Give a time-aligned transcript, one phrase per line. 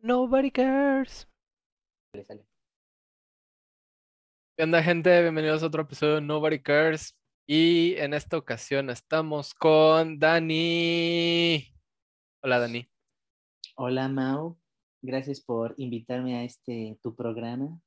[0.00, 1.28] Nobody cares.
[4.56, 5.20] ¿Qué onda, gente?
[5.20, 7.14] Bienvenidos a otro episodio de Nobody Cares.
[7.46, 11.70] Y en esta ocasión estamos con Dani.
[12.42, 12.88] Hola, Dani.
[13.76, 14.58] Hola, Mau.
[15.02, 17.78] Gracias por invitarme a este tu programa.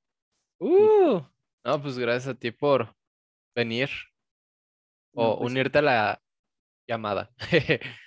[0.59, 1.21] Uh,
[1.65, 2.95] no, pues gracias a ti por
[3.55, 3.89] venir
[5.15, 6.21] o No, pues, unirte a la
[6.91, 7.31] llamada.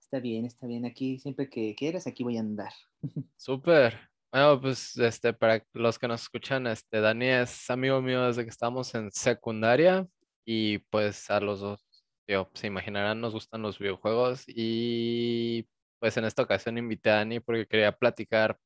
[0.00, 0.86] Está bien, está bien.
[0.86, 2.72] Aquí, siempre que quieras, aquí voy a andar.
[3.36, 4.08] Súper.
[4.32, 8.48] Bueno, pues este, para los que nos escuchan, este, Dani es amigo mío desde que
[8.48, 10.06] estábamos en secundaria
[10.46, 11.84] y pues a los dos,
[12.54, 17.66] se imaginarán, nos gustan los videojuegos y pues en esta ocasión invité a Dani porque
[17.66, 18.58] quería platicar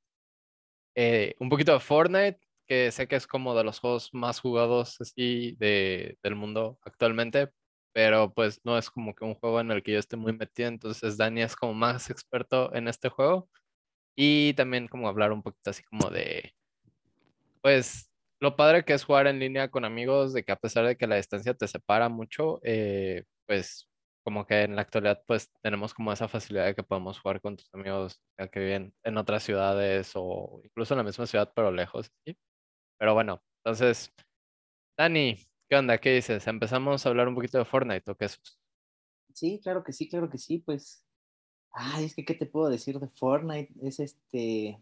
[0.95, 5.01] eh, un poquito de Fortnite, que sé que es como de los juegos más jugados
[5.01, 7.51] así de, del mundo actualmente,
[7.93, 10.69] pero pues no es como que un juego en el que yo esté muy metido,
[10.69, 13.49] entonces Dani es como más experto en este juego.
[14.17, 16.55] Y también como hablar un poquito así como de,
[17.63, 20.97] pues, lo padre que es jugar en línea con amigos, de que a pesar de
[20.97, 23.89] que la distancia te separa mucho, eh, pues
[24.25, 27.57] como que en la actualidad pues tenemos como esa facilidad de que podemos jugar con
[27.57, 31.73] tus amigos ya que viven en otras ciudades o incluso en la misma ciudad pero
[31.73, 32.37] lejos, ¿sí?
[32.99, 34.13] Pero bueno, entonces,
[34.99, 35.39] Dani,
[35.73, 35.97] ¿qué onda?
[35.97, 36.47] ¿Qué dices?
[36.49, 38.39] ¿Empezamos a hablar un poquito de Fortnite o qué es?
[39.33, 40.59] Sí, claro que sí, claro que sí.
[40.59, 41.03] Pues,
[41.71, 43.73] ay, es que, ¿qué te puedo decir de Fortnite?
[43.81, 44.79] Es este,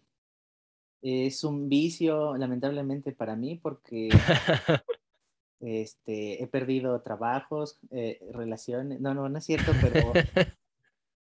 [1.00, 4.08] es un vicio, lamentablemente para mí, porque
[5.60, 9.00] este, he perdido trabajos, eh, relaciones.
[9.00, 10.12] No, no, no es cierto, pero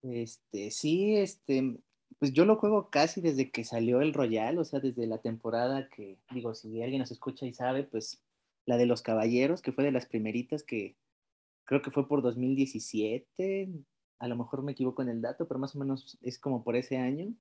[0.02, 1.78] este, sí, este,
[2.18, 5.88] pues yo lo juego casi desde que salió el Royal, o sea, desde la temporada
[5.90, 8.23] que, digo, si alguien nos escucha y sabe, pues
[8.66, 10.96] la de los Caballeros, que fue de las primeritas que
[11.64, 13.70] creo que fue por 2017,
[14.18, 16.76] a lo mejor me equivoco en el dato, pero más o menos es como por
[16.76, 17.32] ese año.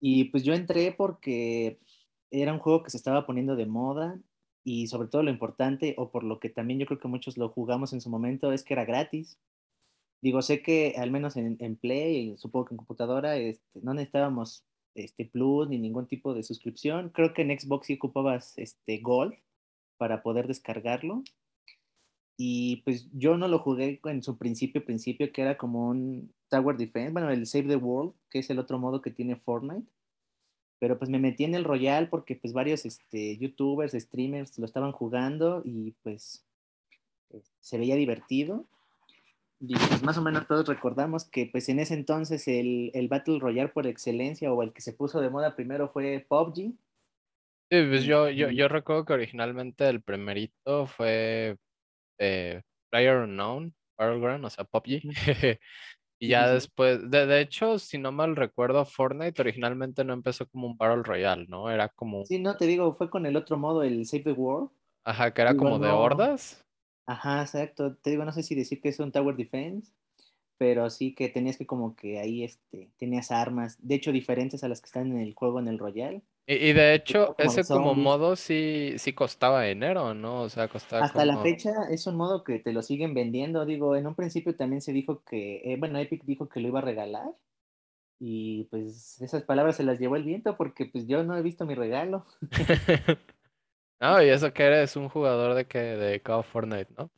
[0.00, 1.78] Y pues yo entré porque
[2.30, 4.20] era un juego que se estaba poniendo de moda
[4.64, 7.48] y sobre todo lo importante, o por lo que también yo creo que muchos lo
[7.48, 9.38] jugamos en su momento, es que era gratis.
[10.22, 14.64] Digo, sé que al menos en, en Play supongo que en computadora este, no necesitábamos
[14.94, 17.10] este Plus ni ningún tipo de suscripción.
[17.10, 19.34] Creo que en Xbox sí ocupabas este Gold
[20.00, 21.22] para poder descargarlo.
[22.38, 26.78] Y pues yo no lo jugué en su principio, principio, que era como un Tower
[26.78, 29.86] Defense, bueno, el Save the World, que es el otro modo que tiene Fortnite.
[30.78, 34.92] Pero pues me metí en el Royal porque pues varios este, youtubers, streamers lo estaban
[34.92, 36.46] jugando y pues
[37.60, 38.64] se veía divertido.
[39.60, 43.38] Y pues más o menos todos recordamos que pues en ese entonces el, el Battle
[43.38, 46.72] Royale por excelencia o el que se puso de moda primero fue PUBG.
[47.70, 51.56] Sí, pues yo, yo, yo recuerdo que originalmente el primerito fue
[52.18, 55.02] eh, PlayerUnknown Battleground, o sea, PUBG.
[56.22, 60.46] Y ya sí, después, de, de hecho, si no mal recuerdo, Fortnite originalmente no empezó
[60.46, 61.70] como un Battle Royale, ¿no?
[61.70, 64.70] Era como, Sí, no, te digo, fue con el otro modo, el Save the World.
[65.02, 66.62] ajá, que era como de hordas.
[67.06, 67.96] Ajá, exacto.
[67.96, 69.94] Te digo, no sé si decir que es un Tower Defense,
[70.58, 74.68] pero sí que tenías que como que ahí este, tenías armas, de hecho diferentes a
[74.68, 76.22] las que están en el juego en el Royal.
[76.50, 80.42] Y, y de hecho, Como de ese como modo sí, sí costaba dinero, ¿no?
[80.42, 83.64] O sea, costaba Hasta la fecha es un modo que te lo siguen vendiendo.
[83.64, 86.80] Digo, en un principio también se dijo que, eh, bueno, Epic dijo que lo iba
[86.80, 87.28] a regalar
[88.18, 91.66] y pues esas palabras se las llevó el viento porque pues yo no he visto
[91.66, 92.26] mi regalo.
[94.02, 97.10] No, y eso que eres un jugador de que dedicado a Fortnite, ¿no?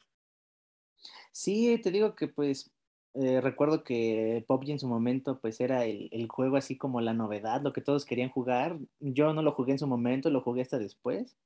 [1.31, 2.73] Sí, te digo que pues
[3.15, 7.15] eh, recuerdo que PUBG en su momento pues era el, el juego así como la
[7.15, 8.79] novedad, lo que todos querían jugar.
[9.01, 11.37] Yo no lo jugué en su momento, lo jugué hasta después,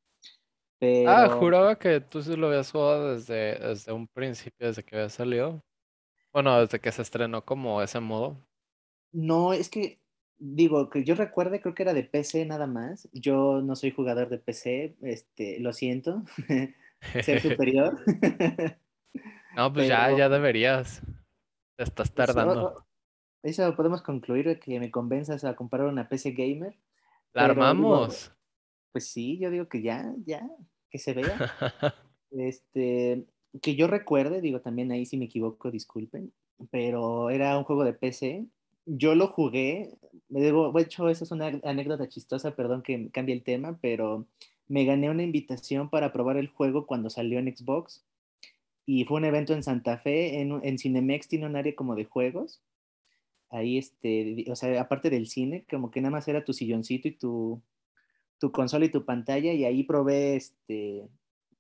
[1.07, 4.97] Ah, pero juraba que tú sí lo habías jugado desde, desde un principio, desde que
[4.97, 5.65] había salido.
[6.33, 8.37] Bueno, desde que se estrenó como ese modo.
[9.13, 9.99] no, es que
[10.39, 13.09] digo que yo recuerde, creo que era de PC nada más.
[13.13, 16.25] Yo no soy jugador de PC, este, lo siento,
[17.23, 17.99] ser superior,
[19.57, 21.03] No, pues ya, ya deberías.
[21.77, 22.87] Te estás pues, tardando.
[23.43, 26.75] eso podemos concluir que me convenzas a comprar una PC gamer,
[27.35, 28.33] La digo, armamos.
[28.93, 30.49] pues sí, yo digo que ya, ya,
[30.91, 31.37] que se vea.
[32.33, 33.25] Este,
[33.63, 36.33] que yo recuerde, digo también ahí si me equivoco, disculpen,
[36.71, 38.47] pero era un juego de PC.
[38.85, 39.97] Yo lo jugué,
[40.29, 44.27] me debo, de hecho, eso es una anécdota chistosa, perdón que cambie el tema, pero
[44.67, 48.05] me gané una invitación para probar el juego cuando salió en Xbox
[48.87, 52.05] y fue un evento en Santa Fe, en, en Cinemex tiene un área como de
[52.07, 52.63] juegos.
[53.51, 57.13] Ahí, este, o sea, aparte del cine, como que nada más era tu silloncito y
[57.13, 57.63] tu,
[58.39, 61.09] tu consola y tu pantalla, y ahí probé este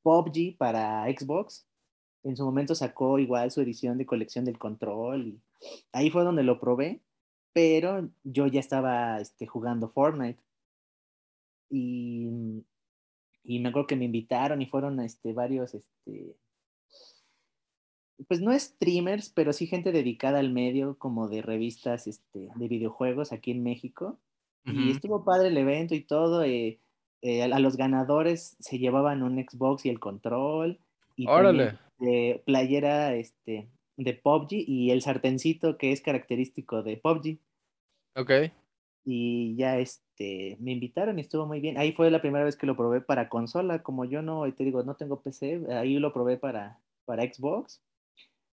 [0.03, 1.67] PUBG para Xbox
[2.27, 5.41] en su momento sacó igual su edición de colección del control y
[5.93, 7.01] ahí fue donde lo probé,
[7.53, 10.43] pero yo ya estaba este, jugando Fortnite
[11.71, 12.29] y,
[13.45, 16.35] y me acuerdo que me invitaron y fueron este, varios, este,
[18.29, 23.33] pues no streamers, pero sí gente dedicada al medio, como de revistas este, de videojuegos
[23.33, 24.19] aquí en México.
[24.65, 26.43] Y estuvo padre el evento y todo.
[26.43, 26.81] Eh,
[27.23, 30.81] eh, a los ganadores se llevaban un Xbox y el control.
[31.15, 31.79] Y Órale.
[31.99, 37.39] De playera este, de PUBG y el sartencito que es característico de PUBG.
[38.17, 38.33] Ok.
[39.05, 41.79] Y ya este, me invitaron y estuvo muy bien.
[41.79, 43.85] Ahí fue la primera vez que lo probé para consola.
[43.85, 47.86] Como yo no, te digo, no tengo PC, ahí lo probé para, para Xbox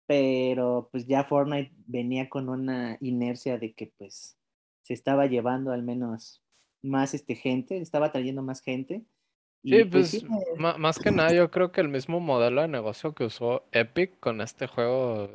[0.10, 4.40] pero pues ya Fortnite venía con una inercia de que pues
[4.82, 6.42] se estaba llevando al menos
[6.82, 9.06] más este gente, estaba trayendo más gente.
[9.64, 10.26] sí, pues,
[10.58, 14.42] más que nada yo creo que el mismo modelo de negocio que usó Epic con
[14.42, 15.30] este juego,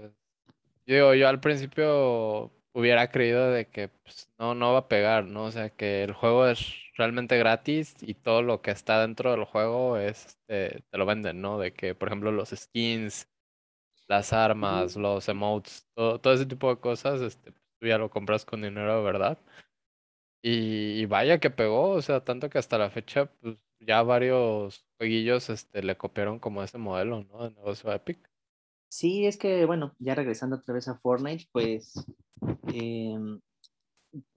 [0.87, 5.45] yo, yo al principio hubiera creído de que pues, no, no va a pegar, ¿no?
[5.45, 9.45] O sea, que el juego es realmente gratis y todo lo que está dentro del
[9.45, 11.61] juego es, este, te lo venden, ¿no?
[11.61, 13.29] De que, por ejemplo, los skins,
[14.09, 18.63] las armas, los emotes, todo, ese tipo de cosas, este, tú ya lo compras con
[18.63, 19.39] dinero, ¿verdad?
[20.43, 25.49] Y, vaya que pegó, o sea, tanto que hasta la fecha, pues ya varios jueguillos
[25.49, 27.45] este, le copiaron como ese modelo, ¿no?
[27.45, 28.19] De negocio Epic.
[28.91, 31.95] Sí, es que, bueno, ya regresando otra vez a Fortnite, pues
[32.73, 33.41] em,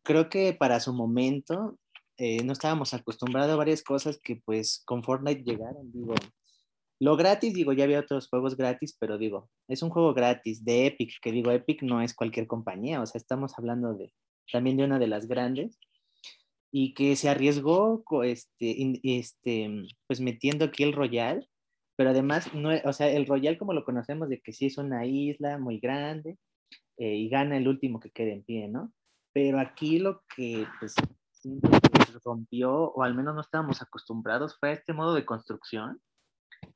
[0.03, 1.77] creo que para su momento
[2.17, 6.15] eh, no estábamos acostumbrados a varias cosas que pues con Fortnite llegaron, digo,
[6.99, 10.87] lo gratis, digo, ya había otros juegos gratis, pero digo, es un juego gratis de
[10.87, 14.13] Epic, que digo, Epic no es cualquier compañía, o sea, estamos hablando de
[14.51, 15.77] también de una de las grandes
[16.71, 19.69] y que se arriesgó este, este,
[20.07, 21.47] pues metiendo aquí el Royal,
[21.95, 25.05] pero además, no, o sea, el Royal como lo conocemos de que sí es una
[25.05, 26.37] isla muy grande
[26.97, 28.91] eh, y gana el último que quede en pie, ¿no?
[29.33, 30.95] Pero aquí lo que pues
[32.23, 36.01] rompió, o al menos no estábamos acostumbrados, fue a este modo de construcción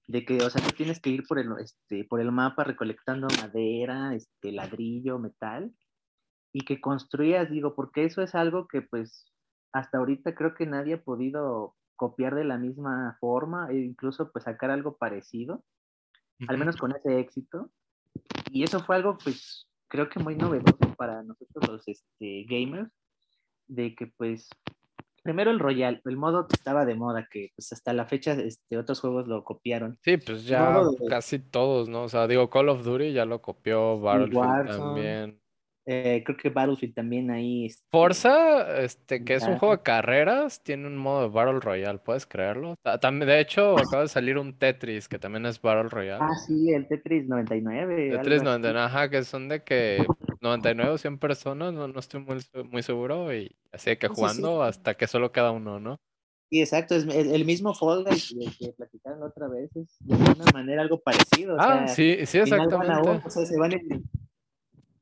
[0.08, 3.28] de que, o sea, tú tienes que ir por el, este, por el mapa recolectando
[3.42, 5.74] madera, este, ladrillo, metal,
[6.54, 9.32] y que construyas, digo, porque eso es algo que pues
[9.74, 14.46] hasta ahorita creo que nadie ha podido copiar de la misma forma e incluso pues
[14.46, 15.64] sacar algo parecido,
[16.48, 17.72] al menos con ese éxito.
[18.52, 22.92] Y eso fue algo pues creo que muy novedoso para nosotros los este, gamers,
[23.68, 24.50] de que pues
[25.22, 28.78] primero el Royal, el modo que estaba de moda, que pues hasta la fecha este,
[28.78, 29.98] otros juegos lo copiaron.
[30.04, 32.04] Sí, pues ya casi todos, ¿no?
[32.04, 35.41] O sea, digo, Call of Duty ya lo copió, Battlefield también.
[35.94, 37.66] Eh, creo que Battlefield también ahí.
[37.66, 42.00] Este, Forza, este, que es un juego de carreras, tiene un modo de Battle Royale,
[42.00, 42.76] ¿puedes creerlo?
[43.02, 46.24] También, de hecho, acaba de salir un Tetris, que también es Battle Royale.
[46.24, 48.12] Ah, sí, el Tetris 99.
[48.12, 50.06] Tetris 99, ajá, que son de que
[50.40, 52.38] 99 o 100 personas, no, no estoy muy,
[52.70, 56.00] muy seguro, y así que jugando hasta que solo queda uno, ¿no?
[56.50, 60.82] Sí, exacto, es el, mismo Fall Guys que platicaron otra vez, es de alguna manera
[60.82, 61.58] algo parecido.
[61.60, 63.22] ah, sí, sí, exactamente.
[63.26, 64.04] o sea, se van en,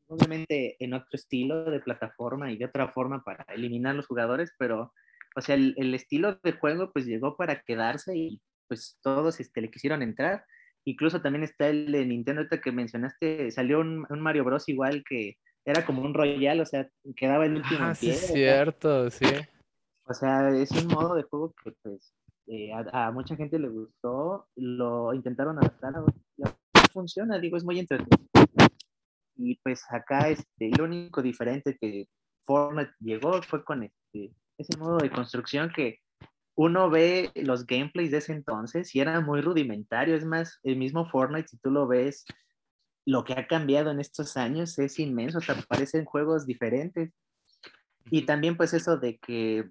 [0.09, 4.91] obviamente en otro estilo de plataforma y de otra forma para eliminar los jugadores, pero,
[5.35, 9.61] o sea, el, el estilo de juego pues llegó para quedarse y pues todos este,
[9.61, 10.44] le quisieron entrar.
[10.85, 15.38] Incluso también está el de Nintendo que mencionaste, salió un, un, Mario Bros igual que
[15.65, 19.25] era como un Royal, o sea, quedaba el último ah, sí, es cierto, sí.
[20.06, 22.13] O sea, es un modo de juego que pues
[22.47, 26.04] eh, a, a, mucha gente le gustó, lo intentaron adaptar, a,
[26.92, 28.30] funciona, digo, es muy entretenido
[29.39, 32.07] y pues acá este, lo único diferente que
[32.43, 35.99] Fortnite llegó fue con este, ese modo de construcción que
[36.55, 40.15] uno ve los gameplays de ese entonces y era muy rudimentario.
[40.15, 42.25] Es más, el mismo Fortnite, si tú lo ves,
[43.05, 47.13] lo que ha cambiado en estos años es inmenso, te aparecen juegos diferentes.
[48.11, 49.69] Y también pues eso de que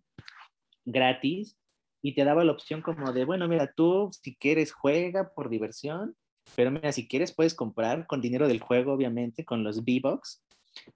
[0.87, 1.58] gratis
[2.00, 6.16] y te daba la opción como de, bueno, mira, tú si quieres juega por diversión
[6.57, 10.43] pero mira, si quieres puedes comprar con dinero del juego, obviamente, con los V-Bucks.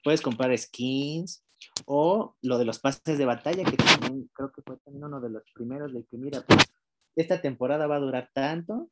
[0.03, 1.45] Puedes comprar skins
[1.87, 5.43] o lo de los pases de batalla, que también creo que fue uno de los
[5.55, 6.73] primeros de que, mira, pues
[7.17, 8.91] esta temporada va a durar tanto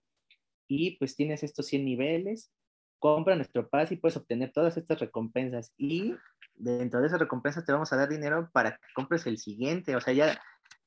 [0.68, 2.52] y pues tienes estos 100 niveles,
[2.98, 6.14] compra nuestro pase y puedes obtener todas estas recompensas y
[6.54, 10.00] dentro de esas recompensas te vamos a dar dinero para que compres el siguiente, o
[10.00, 10.40] sea, ya,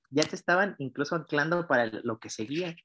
[0.10, 2.75] ya te estaban incluso anclando para lo que seguía.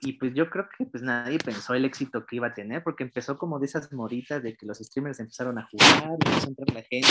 [0.00, 3.04] Y pues yo creo que pues nadie pensó el éxito que iba a tener, porque
[3.04, 6.74] empezó como de esas moritas de que los streamers empezaron a jugar, empezó a entrar
[6.74, 7.08] la gente.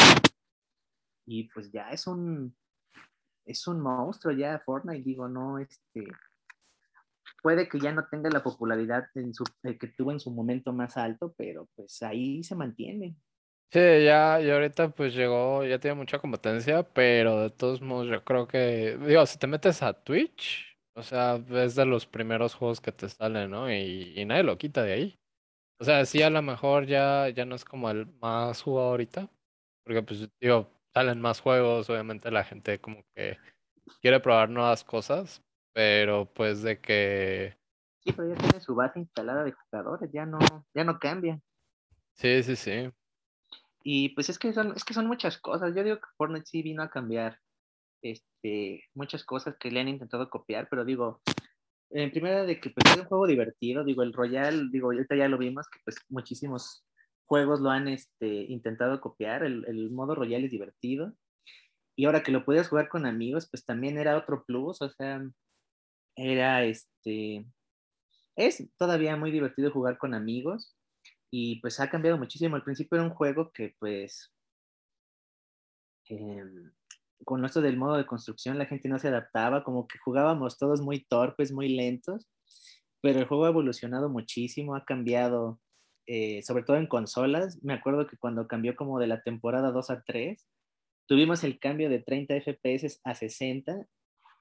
[1.26, 2.56] Y pues ya es un,
[3.46, 6.08] es un monstruo ya Fortnite, digo, no, este,
[7.42, 10.74] puede que ya no tenga la popularidad en su, eh, que tuvo en su momento
[10.74, 13.16] más alto, pero pues ahí se mantiene.
[13.72, 18.24] Sí, ya, y ahorita pues llegó, ya tiene mucha competencia, pero de todos modos yo
[18.24, 22.82] creo que, digo, si te metes a Twitch, o sea, es de los primeros juegos
[22.82, 23.72] que te salen, ¿no?
[23.72, 25.20] Y, y nadie lo quita de ahí.
[25.80, 29.30] O sea, sí, a lo mejor ya, ya no es como el más jugado ahorita,
[29.84, 33.38] porque pues, digo, salen más juegos, obviamente la gente como que
[34.02, 37.58] quiere probar nuevas cosas, pero pues de que...
[38.00, 40.40] Sí, pero ya tiene su base instalada de jugadores, ya no,
[40.74, 41.42] ya no cambia.
[42.14, 42.90] Sí, sí, sí.
[43.84, 45.76] Y pues es que son, es que son muchas cosas.
[45.76, 47.40] Yo digo que Fortnite sí vino a cambiar
[48.12, 51.22] este, muchas cosas que le han intentado copiar, pero digo,
[51.92, 55.28] en primera de que pues, es un juego divertido, digo, el Royal, digo, ahorita ya
[55.28, 56.86] lo vimos, que pues muchísimos
[57.26, 61.14] juegos lo han este, intentado copiar, el, el modo Royal es divertido.
[61.98, 65.22] Y ahora que lo puedes jugar con amigos, pues también era otro plus, o sea,
[66.16, 67.46] era este,
[68.36, 70.76] es todavía muy divertido jugar con amigos
[71.32, 72.56] y pues ha cambiado muchísimo.
[72.56, 74.32] Al principio era un juego que pues
[76.10, 76.44] eh,
[77.24, 80.82] con esto del modo de construcción la gente no se adaptaba, como que jugábamos todos
[80.82, 82.28] muy torpes, muy lentos,
[83.02, 85.60] pero el juego ha evolucionado muchísimo, ha cambiado,
[86.08, 87.64] eh, sobre todo en consolas.
[87.64, 90.46] Me acuerdo que cuando cambió como de la temporada 2 a 3,
[91.08, 93.88] tuvimos el cambio de 30 FPS a 60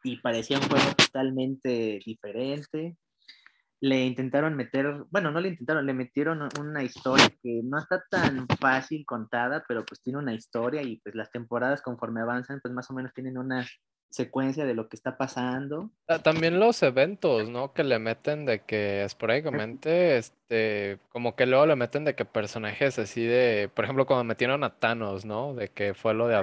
[0.03, 2.97] y parecía un juego totalmente diferente
[3.85, 8.49] le intentaron meter, bueno, no le intentaron, le metieron una historia que no está tan
[8.59, 12.91] fácil contada, pero pues tiene una historia y pues las temporadas conforme avanzan, pues más
[12.91, 13.67] o menos tienen una
[14.09, 15.91] secuencia de lo que está pasando.
[16.09, 17.75] Ah, también los eventos, ¿no?
[17.75, 22.99] Que le meten de que esporádicamente, este, como que luego le meten de que personajes
[22.99, 25.55] así de, por ejemplo, cuando metieron a Thanos, ¿no?
[25.55, 26.43] De que fue lo de ah,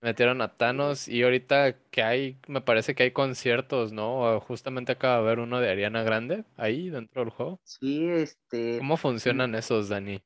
[0.00, 4.40] Metieron a Thanos y ahorita que hay, me parece que hay conciertos, ¿no?
[4.40, 7.60] Justamente acaba de haber uno de Ariana Grande ahí dentro del juego.
[7.64, 8.78] Sí, este.
[8.78, 10.22] ¿Cómo funcionan esos, Dani?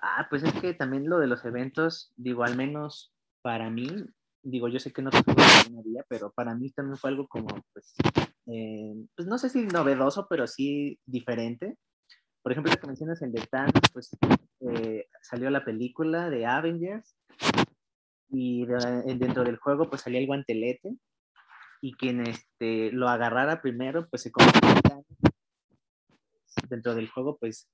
[0.00, 3.88] Ah, pues es que también lo de los eventos, digo, al menos para mí,
[4.42, 5.36] digo, yo sé que no se puede
[5.84, 7.94] día, pero para mí también fue algo como, pues,
[8.46, 11.78] eh, pues no sé si novedoso, pero sí diferente.
[12.42, 14.10] Por ejemplo, lo que mencionas el de Thanos, pues
[14.60, 17.16] eh, salió la película de Avengers
[18.34, 20.96] y dentro del juego pues salía el guantelete
[21.80, 25.04] y quien este, lo agarrara primero pues se convirtió
[26.68, 27.68] dentro del juego pues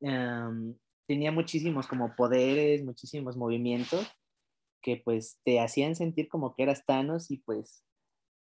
[0.00, 0.74] em,
[1.06, 4.06] tenía muchísimos como poderes, muchísimos movimientos
[4.82, 7.84] que pues te hacían sentir como que eras Thanos y pues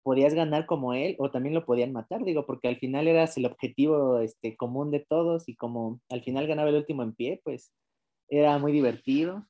[0.03, 3.45] podías ganar como él o también lo podían matar, digo, porque al final eras el
[3.45, 7.71] objetivo este, común de todos y como al final ganaba el último en pie, pues
[8.27, 9.45] era muy divertido.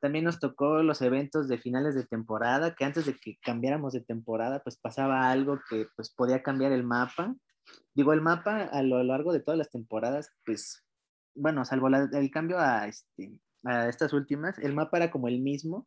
[0.00, 4.00] También nos tocó los eventos de finales de temporada, que antes de que cambiáramos de
[4.00, 7.34] temporada, pues pasaba algo que pues podía cambiar el mapa.
[7.94, 10.84] Digo, el mapa a lo largo de todas las temporadas, pues,
[11.34, 15.86] bueno, salvo el cambio a, este, a estas últimas, el mapa era como el mismo,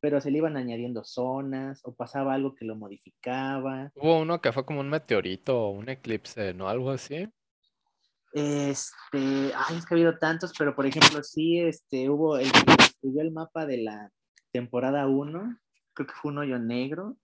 [0.00, 3.92] pero se le iban añadiendo zonas o pasaba algo que lo modificaba.
[3.94, 6.68] Hubo uno que fue como un meteorito o un eclipse, ¿no?
[6.68, 7.28] Algo así.
[8.32, 12.50] Este, ay, es que ha habido tantos, pero por ejemplo, sí, este, hubo el
[13.00, 14.12] destruyó el mapa de la
[14.52, 15.58] temporada 1,
[15.94, 17.16] creo que fue un hoyo negro,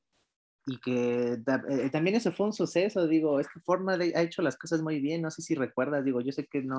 [0.67, 4.57] y que eh, también eso fue un suceso, digo, es que Forma ha hecho las
[4.57, 6.79] cosas muy bien, no sé si recuerdas, digo, yo sé que no,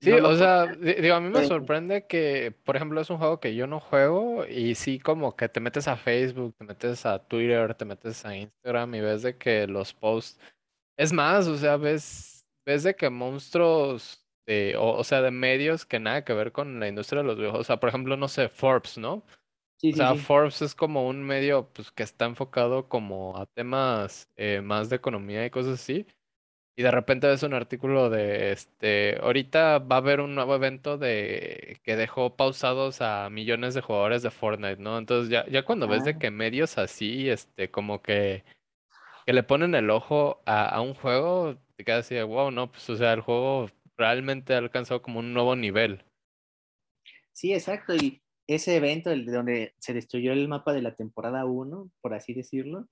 [0.00, 3.54] Sí, o sea, digo, a mí me sorprende que, por ejemplo, es un juego que
[3.54, 7.74] yo no juego y sí como que te metes a Facebook, te metes a Twitter,
[7.74, 10.38] te metes a Instagram y ves de que los posts...
[10.98, 16.00] Es más, o sea, ves, ves de que monstruos, de, o, sea, de medios que
[16.00, 17.66] nada que ver con la industria de los videojuegos.
[17.66, 19.24] O sea, por ejemplo, no sé, Forbes, ¿no?
[19.76, 24.28] Sí, o sea, Forbes es como un medio pues, que está enfocado como a temas
[24.36, 26.06] eh, más de economía y cosas así.
[26.76, 30.98] Y de repente ves un artículo de este, ahorita va a haber un nuevo evento
[30.98, 34.98] de que dejó pausados a millones de jugadores de Fortnite, ¿no?
[34.98, 36.18] Entonces ya, ya cuando ves de ah.
[36.18, 38.44] que medios así, este, como que,
[39.24, 42.72] que le ponen el ojo a, a un juego, te quedas así de wow, no,
[42.72, 46.04] pues o sea, el juego realmente ha alcanzado como un nuevo nivel.
[47.32, 47.94] Sí, exacto.
[47.94, 52.14] Y ese evento, el de donde se destruyó el mapa de la temporada 1, por
[52.14, 52.88] así decirlo,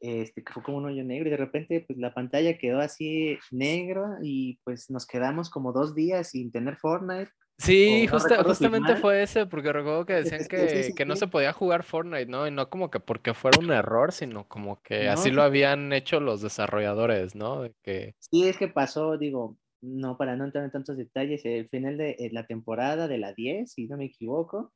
[0.00, 3.38] este, que fue como un hoyo negro y de repente pues la pantalla quedó así
[3.50, 7.30] negra y pues nos quedamos como dos días sin tener Fortnite.
[7.56, 12.26] Sí, justamente fue ese, porque recuerdo que decían que, que no se podía jugar Fortnite,
[12.26, 12.46] ¿no?
[12.48, 16.18] Y no como que porque fuera un error, sino como que así lo habían hecho
[16.18, 17.62] los desarrolladores, ¿no?
[17.62, 18.16] De que...
[18.18, 22.30] Sí, es que pasó, digo, no, para no entrar en tantos detalles, el final de
[22.32, 24.72] la temporada de la 10, si no me equivoco,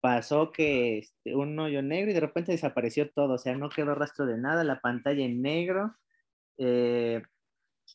[0.00, 3.94] pasó que este, un hoyo negro y de repente desapareció todo, o sea, no quedó
[3.94, 5.94] rastro de nada, la pantalla en negro,
[6.58, 7.22] eh,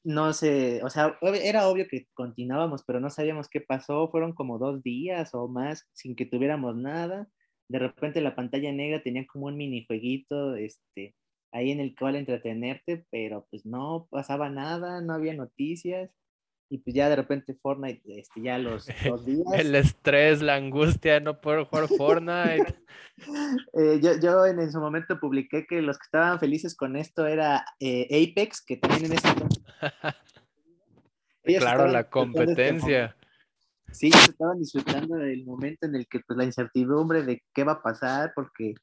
[0.03, 4.57] no sé, o sea, era obvio que continuábamos, pero no sabíamos qué pasó, fueron como
[4.59, 7.27] dos días o más sin que tuviéramos nada,
[7.69, 11.15] de repente la pantalla negra tenía como un minijueguito, este,
[11.51, 16.11] ahí en el cual entretenerte, pero pues no pasaba nada, no había noticias,
[16.69, 19.47] y pues ya de repente Fortnite, este, ya los dos días.
[19.53, 22.75] El estrés, la angustia de no poder jugar Fortnite.
[23.73, 27.65] Eh, yo, yo en, su momento publiqué que los que estaban felices con esto era
[27.79, 29.61] eh, Apex, que también en ese momento...
[31.59, 33.15] claro, la competencia.
[33.91, 37.81] Sí, estaban disfrutando del momento en el que pues la incertidumbre de qué va a
[37.81, 38.75] pasar, porque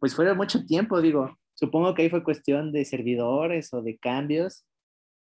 [0.00, 4.64] pues fuera mucho tiempo, digo, supongo que ahí fue cuestión de servidores o de cambios,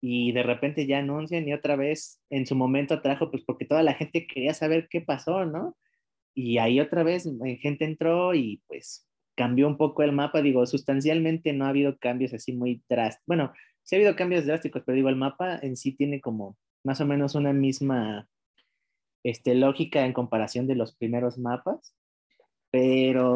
[0.08, 3.82] y de repente ya anuncian y otra vez en su momento atrajo, pues porque toda
[3.82, 5.76] la gente quería saber qué pasó, ¿no?
[6.32, 10.64] Y ahí otra vez eh, gente entró y pues cambió un poco el mapa, digo,
[10.64, 14.94] sustancialmente no ha habido cambios así muy drásticos, bueno, sí ha habido cambios drásticos, pero
[14.94, 18.28] digo, el mapa en sí tiene como más o menos una misma
[19.24, 21.96] este, lógica en comparación de los primeros mapas,
[22.70, 23.34] pero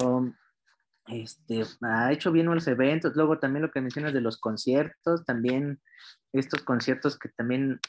[1.12, 5.80] este, ha hecho bien los eventos, luego también lo que mencionas de los conciertos, también
[6.32, 7.80] estos conciertos que también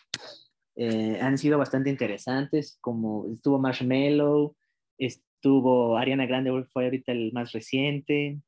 [0.76, 4.56] eh, han sido bastante interesantes, como estuvo Marshmello,
[4.98, 8.40] estuvo Ariana Grande, fue ahorita el más reciente,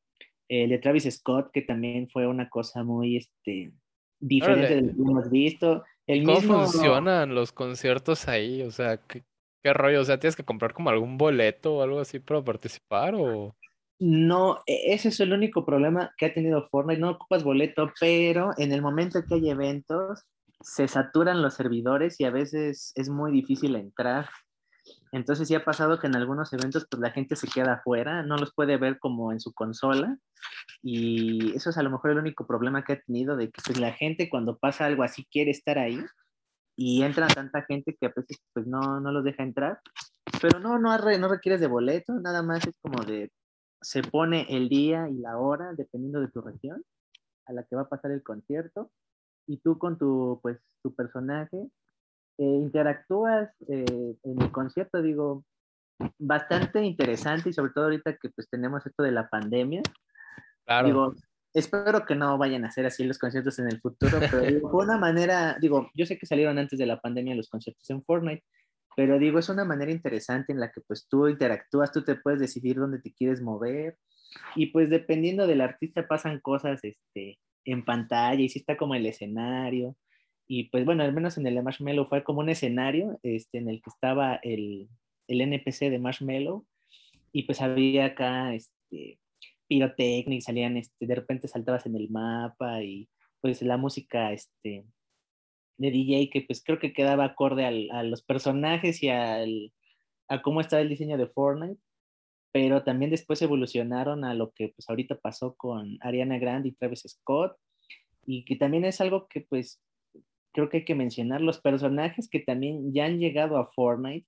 [0.47, 3.71] el de Travis Scott, que también fue una cosa muy este,
[4.19, 5.83] diferente de lo que hemos visto.
[6.05, 8.61] El ¿Cómo funcionan los conciertos ahí?
[8.61, 9.23] O sea, ¿qué,
[9.63, 10.01] ¿qué, rollo?
[10.01, 13.15] O sea, ¿tienes que comprar como algún boleto o algo así para participar?
[13.15, 13.55] O...
[14.05, 16.99] No, e, ese es el único problema que ha tenido Fortnite.
[16.99, 20.25] No ocupas boleto, pero en el momento que hay eventos,
[20.59, 24.27] se saturan los servidores y a veces es muy difícil entrar.
[25.13, 28.35] Entonces sí ha pasado que en algunos eventos pues la gente se queda afuera, no
[28.35, 30.17] los puede ver como en su consola
[30.81, 33.79] y eso es a lo mejor el único problema que ha tenido de que pues,
[33.79, 36.03] la gente cuando pasa algo así quiere estar ahí
[36.75, 39.79] y entra tanta gente que a veces pues no, no los deja entrar.
[40.41, 43.31] Pero no, no, no requieres de boleto, nada más es como de
[43.83, 46.83] se pone el día y la hora, dependiendo de tu región,
[47.45, 48.91] a la que va a pasar el concierto,
[49.47, 51.57] y tú con tu, pues, tu personaje
[52.37, 55.45] eh, interactúas eh, en el concierto, digo,
[56.17, 59.81] bastante interesante y sobre todo ahorita que pues tenemos esto de la pandemia.
[60.65, 60.87] Claro.
[60.87, 61.13] Digo,
[61.53, 64.97] espero que no vayan a ser así los conciertos en el futuro, pero de una
[64.97, 68.43] manera, digo, yo sé que salieron antes de la pandemia los conciertos en Fortnite,
[68.95, 72.39] pero digo, es una manera interesante en la que pues tú interactúas, tú te puedes
[72.39, 73.97] decidir dónde te quieres mover
[74.55, 79.05] y pues dependiendo del artista pasan cosas este, en pantalla y si está como el
[79.05, 79.95] escenario.
[80.47, 83.69] Y pues bueno, al menos en el de Marshmallow fue como un escenario este, en
[83.69, 84.89] el que estaba el,
[85.27, 86.65] el NPC de Marshmallow
[87.31, 89.19] y pues había acá este,
[89.67, 93.09] pirotecnia, salían, este, de repente saltabas en el mapa y
[93.41, 94.85] pues la música este,
[95.77, 99.73] de DJ que pues creo que quedaba acorde al, a los personajes y al,
[100.27, 101.81] a cómo estaba el diseño de Fortnite,
[102.51, 107.03] pero también después evolucionaron a lo que pues ahorita pasó con Ariana Grande y Travis
[107.07, 107.57] Scott,
[108.25, 109.81] y que también es algo que pues
[110.53, 114.27] creo que hay que mencionar, los personajes que también ya han llegado a Fortnite,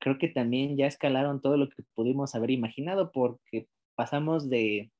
[0.00, 4.90] creo que también ya escalaron todo lo que pudimos haber imaginado, porque pasamos de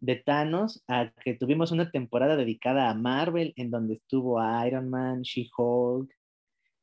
[0.00, 5.22] de Thanos a que tuvimos una temporada dedicada a Marvel, en donde estuvo Iron Man,
[5.22, 6.10] She-Hulk.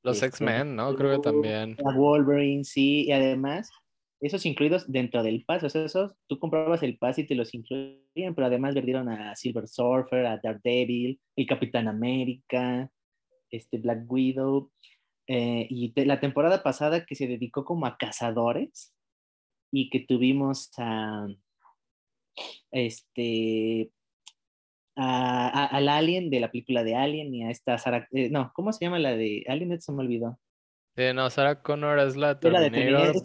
[0.03, 0.95] Los este, X-Men, ¿no?
[0.95, 1.75] Creo que también.
[1.83, 3.71] A Wolverine, sí, y además,
[4.19, 7.53] esos incluidos dentro del pass, o sea, esos, tú comprabas el pass y te los
[7.53, 12.89] incluían, pero además vendieron a Silver Surfer, a Daredevil, el Capitán América,
[13.49, 14.71] este Black Widow,
[15.27, 18.93] eh, y la temporada pasada que se dedicó como a cazadores
[19.71, 21.27] y que tuvimos a
[22.71, 23.91] este,
[24.95, 28.85] al Alien de la película de Alien y a esta Sarah, eh, no, ¿cómo se
[28.85, 29.79] llama la de Alien?
[29.79, 30.39] Se me olvidó.
[30.95, 33.15] Sí, no, Sarah Connor es la Terminator,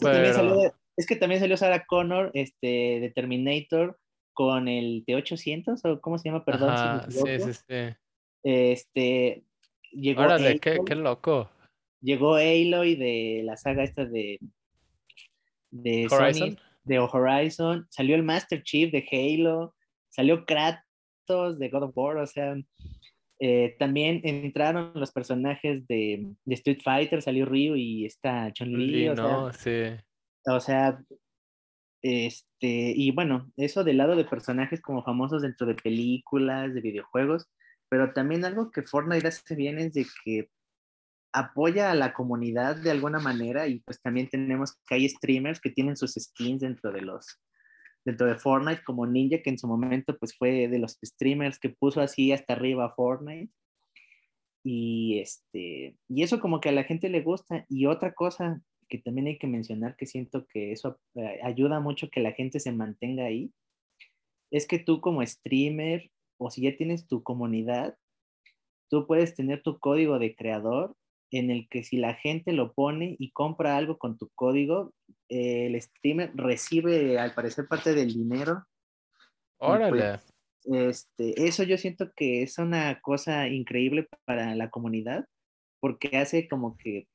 [0.97, 3.99] es, que también salió Sarah Connor este, de Terminator
[4.35, 6.45] con el T-800, o ¿cómo se llama?
[6.45, 7.11] Perdón.
[7.11, 7.97] sí, sí, sí.
[8.43, 9.45] Este,
[9.93, 11.51] llegó Órale, qué, qué, loco.
[12.01, 14.41] Llegó Aloy de la saga esta de,
[15.71, 19.75] de Sony de Horizon, salió el Master Chief de Halo,
[20.09, 22.55] salió Kratos de God of War, o sea,
[23.41, 29.09] eh, también entraron los personajes de, Street Fighter, salió Ryu y está Chun-Li.
[29.09, 30.05] O, sea,
[30.47, 31.03] o sea,
[32.03, 37.49] este, y bueno, eso del lado de personajes como famosos dentro de películas, de videojuegos,
[37.89, 40.49] pero también algo que Fortnite hace bien es de que
[41.33, 45.71] apoya a la comunidad de alguna manera y pues también tenemos que hay streamers que
[45.71, 47.41] tienen sus skins dentro de los
[48.05, 51.71] dentro de Fortnite como Ninja que en su momento pues fue de los streamers que
[51.71, 53.53] puso así hasta arriba Fortnite.
[54.65, 57.65] Y este y eso como que a la gente le gusta.
[57.69, 62.11] Y otra cosa que también hay que mencionar que siento que eso eh, ayuda mucho
[62.11, 63.53] que la gente se mantenga ahí
[64.51, 67.97] es que tú como streamer o si ya tienes tu comunidad
[68.91, 70.95] tú puedes tener tu código de creador
[71.33, 74.93] en el que si la gente lo pone y compra algo con tu código,
[75.29, 78.65] el streamer recibe al parecer parte del dinero.
[79.59, 80.21] Pues, Órale.
[80.65, 85.27] este, eso yo siento que es una cosa increíble para la comunidad
[85.81, 87.09] porque hace como que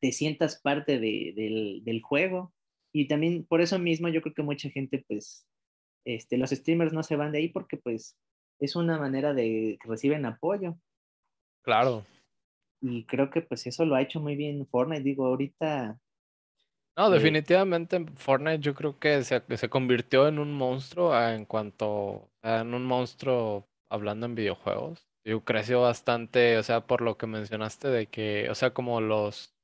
[0.00, 2.52] te sientas parte del, del, juego.
[2.92, 5.46] Y también por eso mismo yo creo que mucha gente, pues,
[6.04, 8.16] este, los streamers no se van de ahí porque pues
[8.58, 10.76] es una manera de que reciben apoyo.
[11.62, 12.04] Claro.
[12.82, 15.02] Y creo que pues eso lo ha hecho muy bien Fortnite.
[15.02, 15.98] Digo, ahorita...
[16.96, 22.28] No, eh, definitivamente Fortnite yo creo que se, se convirtió en un monstruo en cuanto
[22.42, 25.06] en un monstruo hablando en videojuegos.
[25.24, 29.54] Yo creció bastante, o sea, por lo que mencionaste de que, o sea, como los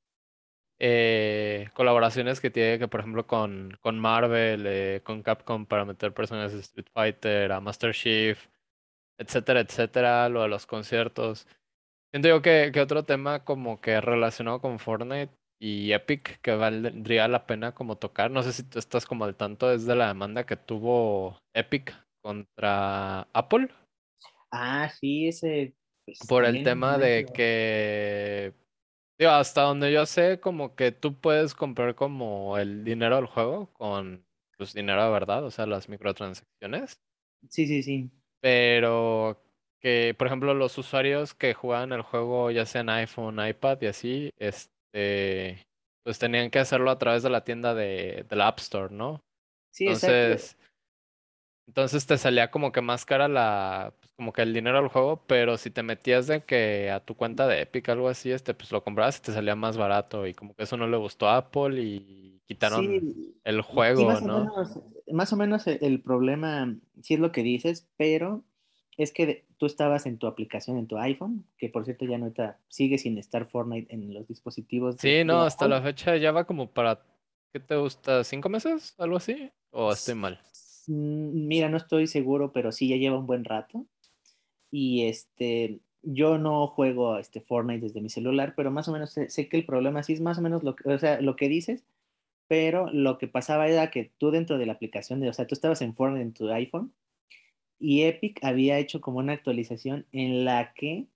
[0.79, 6.15] eh, colaboraciones que tiene, que por ejemplo con, con Marvel, eh, con Capcom para meter
[6.15, 8.47] personajes de Street Fighter, a Master Chief,
[9.19, 11.47] etcétera, etcétera, lo de los conciertos.
[12.13, 17.29] Siento yo que, que otro tema como que relacionado con Fortnite y Epic que valdría
[17.29, 20.09] la pena como tocar, no sé si tú estás como al tanto, es de la
[20.09, 23.69] demanda que tuvo Epic contra Apple.
[24.51, 25.75] Ah, sí, ese...
[26.07, 28.55] Pues, Por el tema de que,
[29.19, 33.71] digo, hasta donde yo sé, como que tú puedes comprar como el dinero del juego
[33.75, 34.25] con
[34.57, 36.99] pues dinero de verdad, o sea, las microtransacciones.
[37.51, 38.11] Sí, sí, sí.
[38.41, 39.41] Pero
[39.81, 43.87] que, por ejemplo, los usuarios que jugaban el juego, ya sea en iPhone, iPad y
[43.87, 45.67] así, este,
[46.05, 49.23] pues tenían que hacerlo a través de la tienda de, de la App Store, ¿no?
[49.71, 50.57] Sí, entonces,
[51.69, 55.23] entonces te salía como que más cara la, pues como que el dinero del juego,
[55.27, 58.73] pero si te metías de que a tu cuenta de Epic algo así, este, pues
[58.73, 61.37] lo comprabas y te salía más barato y como que eso no le gustó a
[61.37, 64.39] Apple y quitaron el juego, más ¿no?
[64.39, 64.79] O menos,
[65.13, 68.43] más o menos el problema, sí es lo que dices, pero
[68.99, 72.27] es que tú estabas en tu aplicación en tu iPhone, que por cierto ya no
[72.27, 74.97] está, sigue sin estar Fortnite en los dispositivos.
[74.99, 77.01] Sí, no, hasta la fecha ya va como para,
[77.53, 78.25] ¿qué te gusta?
[78.25, 78.97] ¿Cinco meses?
[78.99, 79.53] ¿Algo así?
[79.71, 80.41] ¿O estoy mal?
[80.89, 83.87] Mm, mira, no estoy seguro, pero sí ya lleva un buen rato.
[84.73, 89.49] Y este, yo no juego este Fortnite desde mi celular, pero más o menos sé,
[89.49, 91.85] que el problema sí es más o menos lo que, o sea, lo que dices,
[92.49, 95.55] pero lo que pasaba era que tú dentro de la aplicación, de, o sea, tú
[95.55, 96.93] estabas en Fortnite en tu iPhone
[97.79, 101.07] y Epic había hecho como una actualización en la que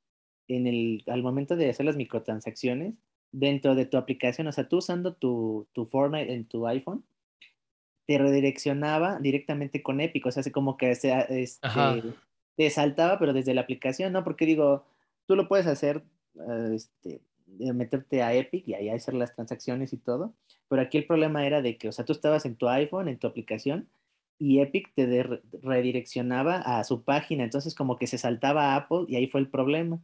[0.49, 2.95] en el, al momento de hacer las microtransacciones,
[3.33, 7.05] dentro de tu aplicación, o sea, tú usando tu, tu Fortnite en tu iPhone,
[8.07, 11.69] te redireccionaba directamente con Epic, o sea, como que se, este,
[12.57, 14.23] te saltaba, pero desde la aplicación, ¿no?
[14.25, 14.85] Porque digo,
[15.27, 16.03] tú lo puedes hacer,
[16.75, 20.35] este, meterte a Epic y ahí hacer las transacciones y todo,
[20.69, 23.19] pero aquí el problema era de que, o sea, tú estabas en tu iPhone, en
[23.19, 23.89] tu aplicación,
[24.43, 29.15] y Epic te redireccionaba a su página, entonces como que se saltaba a Apple y
[29.15, 30.01] ahí fue el problema.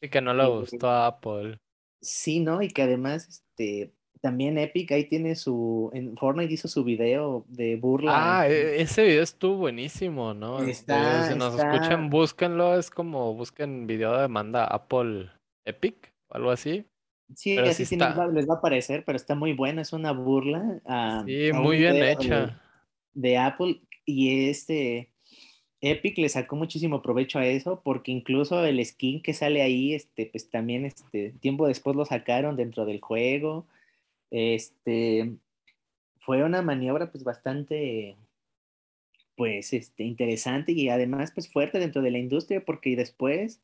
[0.00, 1.58] Y que no le gustó a Apple.
[2.00, 2.62] Sí, ¿no?
[2.62, 7.74] Y que además, este, también Epic ahí tiene su, en Fortnite hizo su video de
[7.74, 8.12] burla.
[8.14, 10.60] Ah, e, ese video estuvo buenísimo, ¿no?
[10.60, 15.30] Este, está, si nos escuchan, búsquenlo, es como busquen video de demanda Apple
[15.64, 16.86] Epic o algo así.
[17.34, 20.80] Sí, así les va a aparecer, pero está muy bueno, es una burla.
[21.26, 22.60] sí, muy bien hecha
[23.14, 25.10] de Apple y este
[25.80, 30.26] Epic le sacó muchísimo provecho a eso porque incluso el skin que sale ahí, este,
[30.26, 33.66] pues también este, tiempo después lo sacaron dentro del juego.
[34.30, 35.36] Este,
[36.18, 38.16] fue una maniobra pues bastante
[39.36, 43.62] pues este, interesante y además pues fuerte dentro de la industria porque después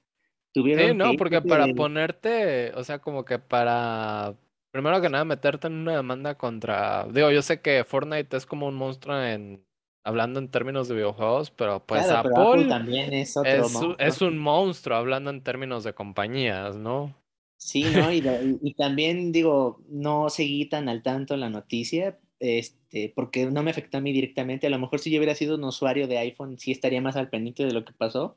[0.52, 0.92] tuvieron...
[0.92, 4.35] Sí, no, porque para ponerte, o sea, como que para
[4.76, 7.06] Primero que nada, meterte en una demanda contra.
[7.10, 9.64] Digo, yo sé que Fortnite es como un monstruo en.
[10.04, 13.96] Hablando en términos de videojuegos, pero pues Apple, también es otro monstruo.
[13.98, 17.16] es un monstruo hablando en términos de compañías, ¿no?
[17.56, 18.12] Sí, ¿no?
[18.12, 18.22] Y,
[18.62, 23.96] y, también digo, no seguí tan al tanto la noticia, este, porque no me afectó
[23.96, 24.66] a mí directamente.
[24.66, 27.30] A lo mejor si yo hubiera sido un usuario de iPhone, sí estaría más al
[27.30, 28.36] pendiente de lo que pasó.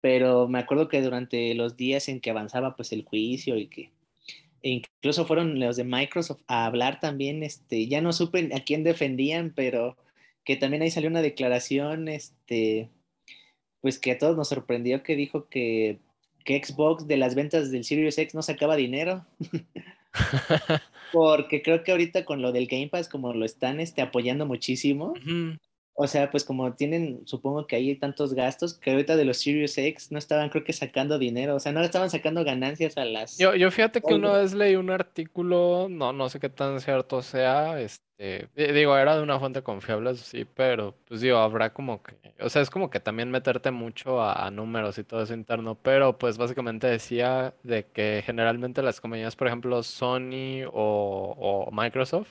[0.00, 3.92] Pero me acuerdo que durante los días en que avanzaba pues el juicio y que
[4.62, 8.84] e incluso fueron los de Microsoft a hablar también, este, ya no supe a quién
[8.84, 9.96] defendían, pero
[10.44, 12.90] que también ahí salió una declaración, este,
[13.80, 15.98] pues que a todos nos sorprendió que dijo que
[16.44, 19.24] que Xbox de las ventas del Series X no sacaba dinero.
[21.12, 25.14] Porque creo que ahorita con lo del Game Pass, como lo están este, apoyando muchísimo,
[26.02, 29.76] o sea, pues como tienen, supongo que hay tantos gastos, que ahorita de los Series
[29.76, 33.36] X no estaban, creo que sacando dinero, o sea, no estaban sacando ganancias a las...
[33.36, 37.20] Yo, yo fíjate que una vez leí un artículo, no, no sé qué tan cierto
[37.20, 42.16] sea, este, digo, era de una fuente confiable, sí, pero pues digo, habrá como que,
[42.40, 46.16] o sea, es como que también meterte mucho a, números y todo eso interno, pero
[46.16, 52.30] pues básicamente decía de que generalmente las compañías, por ejemplo, Sony o, o Microsoft,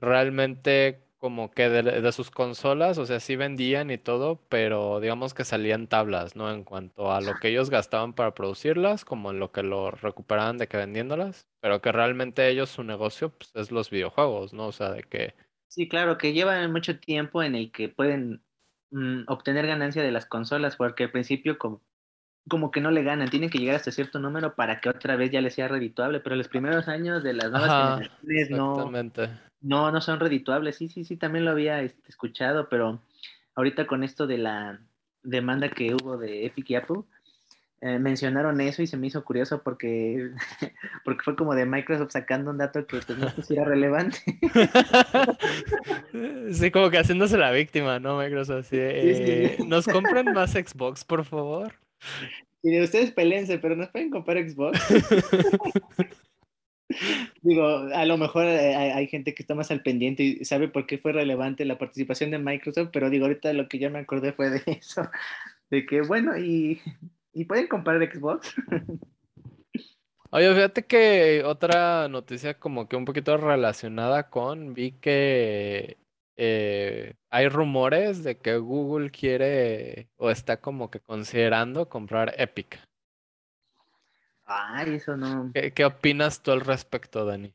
[0.00, 5.44] realmente como que de, sus consolas, o sea, sí vendían y todo, pero digamos que
[5.44, 6.50] salían tablas, ¿no?
[6.50, 10.56] En cuanto a lo que ellos gastaban para producirlas, como en lo que lo recuperaban
[10.56, 14.68] de que vendiéndolas, pero que realmente ellos su negocio pues, es los videojuegos, ¿no?
[14.68, 15.34] O sea, de que...
[15.68, 18.42] Sí, claro, que llevan mucho tiempo en el que pueden
[18.90, 21.82] mm, obtener ganancia de las consolas, porque al principio como,
[22.48, 25.30] como que no le ganan, tienen que llegar hasta cierto número para que otra vez
[25.30, 28.90] ya les sea redituable, pero los primeros años de las nuevas generaciones no
[29.60, 30.76] no, no son redituables.
[30.76, 33.02] Sí, sí, sí, también lo había este, escuchado, pero
[33.54, 34.80] ahorita con esto de la
[35.22, 37.02] demanda que hubo de Epic y Apple,
[37.82, 40.32] eh, mencionaron eso y se me hizo curioso porque,
[41.04, 44.18] porque fue como de Microsoft sacando un dato que pues, no era relevante.
[46.52, 48.68] Sí, como que haciéndose la víctima, ¿no, Microsoft?
[48.72, 51.72] Eh, ¿Nos compran más Xbox, por favor?
[52.62, 54.78] Y de ustedes pelense, pero nos pueden comprar Xbox.
[57.42, 60.86] Digo, a lo mejor eh, hay, gente que está más al pendiente y sabe por
[60.86, 64.32] qué fue relevante la participación de Microsoft, pero digo, ahorita lo que ya me acordé
[64.32, 65.08] fue de eso,
[65.70, 66.80] de que bueno, y,
[67.48, 68.54] pueden comprar Xbox.
[70.32, 75.96] Oye, fíjate que otra noticia como que un poquito relacionada con, vi que
[76.36, 82.78] eh, hay rumores de que Google quiere o está como que considerando comprar Epic.
[84.52, 85.52] Ay, eso no.
[85.52, 87.54] ¿Qué, opinas tú al respecto, Dani?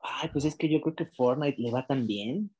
[0.00, 2.54] Ay, pues es que yo creo que Fortnite le va tan bien.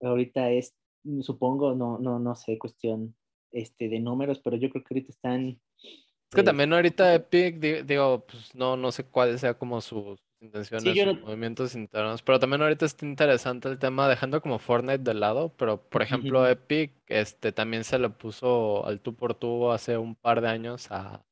[0.00, 0.76] Ahorita es,
[1.22, 3.16] supongo, no, no, no sé, cuestión
[3.50, 5.60] este, de números, pero yo creo que ahorita están.
[5.82, 11.04] Es que también ahorita Epic, digo, pues no, no sé cuál sea como sus intenciones,
[11.04, 15.52] sus movimientos internos, pero también ahorita está interesante el tema, dejando como Fortnite de lado,
[15.56, 20.14] pero por ejemplo Epic, este, también se le puso al tú por tú hace un
[20.14, 21.24] par de años a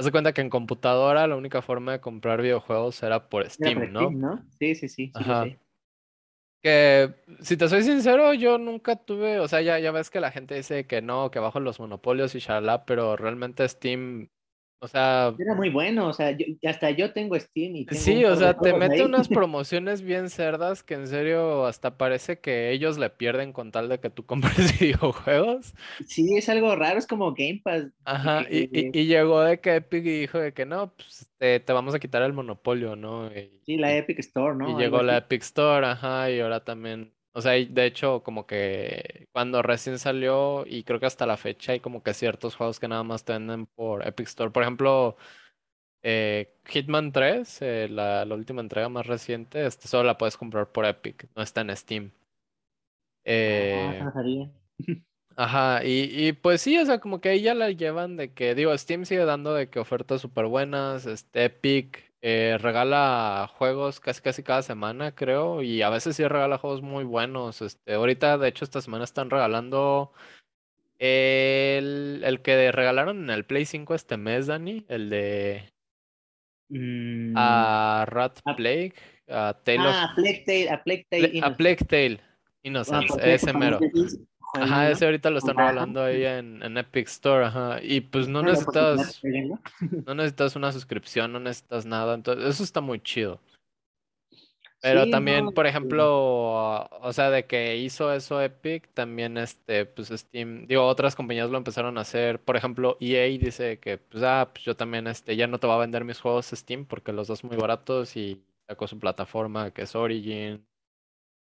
[0.00, 3.92] Haz de cuenta que en computadora la única forma de comprar videojuegos era por Steam,
[3.92, 4.10] ¿no?
[4.10, 4.42] ¿no?
[4.58, 5.12] Sí, sí, sí.
[5.14, 5.46] Ajá.
[6.62, 10.30] Que, si te soy sincero, yo nunca tuve, o sea, ya, ya ves que la
[10.30, 14.30] gente dice que no, que bajo los monopolios y shalala, pero realmente Steam
[14.80, 15.34] o sea.
[15.38, 19.04] Era muy bueno, o sea, hasta yo tengo Steam y Sí, o sea, te mete
[19.04, 23.88] unas promociones bien cerdas que en serio hasta parece que ellos le pierden con tal
[23.88, 25.74] de que tú compres videojuegos.
[26.06, 27.84] Sí, es algo raro, es como Game Pass.
[28.04, 31.94] Ajá, y, y, llegó de que Epic dijo de que no, pues te, te vamos
[31.94, 33.30] a quitar el monopolio, ¿no?
[33.64, 34.70] sí, la Epic Store, ¿no?
[34.70, 39.28] Y llegó la Epic Store, ajá, y ahora también o sea, de hecho, como que
[39.32, 42.88] cuando recién salió, y creo que hasta la fecha, hay como que ciertos juegos que
[42.88, 44.50] nada más te venden por Epic Store.
[44.50, 45.16] Por ejemplo,
[46.02, 50.84] eh, Hitman 3, eh, la, última entrega más reciente, este, solo la puedes comprar por
[50.86, 52.10] Epic, no está en Steam.
[53.24, 54.12] Eh, ah,
[55.36, 58.56] ajá, y, y pues sí, o sea, como que ahí ya la llevan de que,
[58.56, 64.20] digo, Steam sigue dando de que ofertas súper buenas, este, Epic eh, regala juegos casi
[64.20, 67.62] casi cada semana, creo, y a veces sí regala juegos muy buenos.
[67.62, 70.12] Este, ahorita, de hecho, esta semana están regalando
[70.98, 75.72] el, el que regalaron en el Play 5 este mes, Dani, el de
[76.68, 78.92] mm, a Rat Plague,
[79.26, 82.20] a Tale ah, Plague Tale, a Plague Tale, a Plague Tale
[82.62, 83.80] Innocence, ah, ese mero.
[84.54, 87.78] Ajá, ese ahorita lo están regalando ahí en, en, Epic Store, ajá.
[87.82, 89.22] Y pues no necesitas,
[90.06, 93.40] no necesitas una suscripción, no necesitas nada, entonces eso está muy chido.
[94.82, 100.66] Pero también, por ejemplo, o sea, de que hizo eso Epic, también este, pues Steam,
[100.66, 102.40] digo, otras compañías lo empezaron a hacer.
[102.40, 105.74] Por ejemplo, EA dice que, pues, ah, pues yo también, este, ya no te va
[105.74, 109.82] a vender mis juegos Steam porque los dos muy baratos y sacó su plataforma que
[109.82, 110.64] es Origin.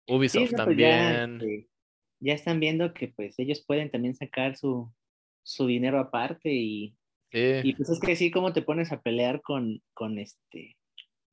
[0.06, 1.40] Ubisoft pues también.
[1.40, 1.73] Este,
[2.24, 4.90] ya están viendo que pues ellos pueden también sacar su,
[5.42, 6.96] su dinero aparte y,
[7.30, 10.76] y pues es que sí, como te pones a pelear con, con este,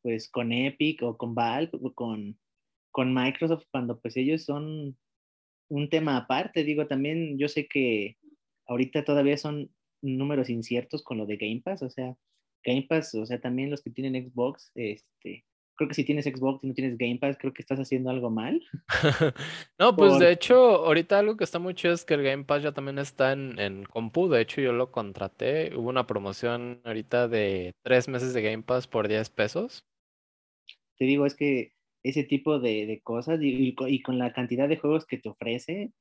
[0.02, 2.38] pues con Epic o con Valve o con,
[2.92, 4.98] con Microsoft cuando pues ellos son
[5.70, 8.18] un tema aparte, digo, también yo sé que
[8.68, 12.18] ahorita todavía son números inciertos con lo de Game Pass, o sea,
[12.66, 15.46] Game Pass, o sea, también los que tienen Xbox, este,
[15.82, 18.30] creo que si tienes Xbox y no tienes Game Pass, creo que estás haciendo algo
[18.30, 18.62] mal.
[19.80, 22.62] no, pues de hecho, ahorita algo que está muy chido es que el Game Pass
[22.62, 24.30] ya también está en, en compu.
[24.30, 25.76] De hecho, yo lo contraté.
[25.76, 29.84] Hubo una promoción ahorita de tres meses de Game Pass por 10 pesos.
[31.00, 35.18] Te digo, es que ese tipo de, cosas y, con la cantidad de juegos que
[35.18, 35.94] te ofrece.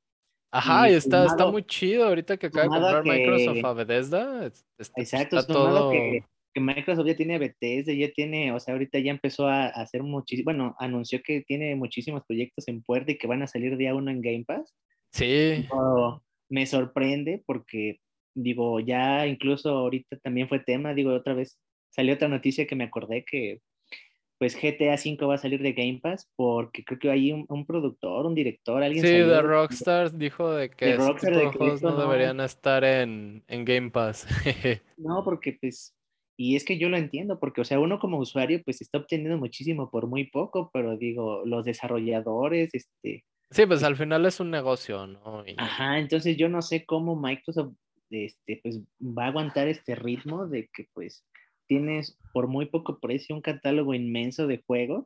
[0.52, 4.50] Ajá, y, está, está muy chido ahorita que acaba de comprar Microsoft a Bethesda.
[4.76, 5.90] Pues, exacto, está todo...
[5.90, 10.02] que, que, Microsoft ya tiene Bethesda, ya tiene, o sea, ahorita ya empezó a, hacer
[10.02, 13.94] muchísimo, bueno, anunció que tiene muchísimos proyectos en puerta y que van a salir día
[13.94, 14.74] uno en Game Pass.
[15.12, 15.66] Sí.
[16.48, 18.00] me sorprende porque,
[18.34, 21.58] digo, ya incluso ahorita también fue tema, digo, otra vez
[21.90, 23.60] salió otra noticia que me acordé que
[24.40, 28.24] pues GTA V va a salir de Game Pass porque creo que hay un, productor,
[28.24, 29.04] un director, alguien.
[29.04, 34.26] Sí, de Rockstar dijo de que de juegos no, deberían estar en, Game Pass.
[34.96, 35.94] no, porque pues,
[36.42, 39.36] y es que yo lo entiendo, porque o sea, uno como usuario pues está obteniendo
[39.36, 43.26] muchísimo por muy poco, pero digo, los desarrolladores, este...
[43.50, 45.44] Sí, pues al final es un negocio, ¿no?
[45.58, 47.74] Ajá, entonces yo no sé cómo Microsoft,
[48.08, 51.26] este, pues va a aguantar este ritmo de que pues
[51.66, 55.04] tienes por muy poco precio un catálogo inmenso de juegos.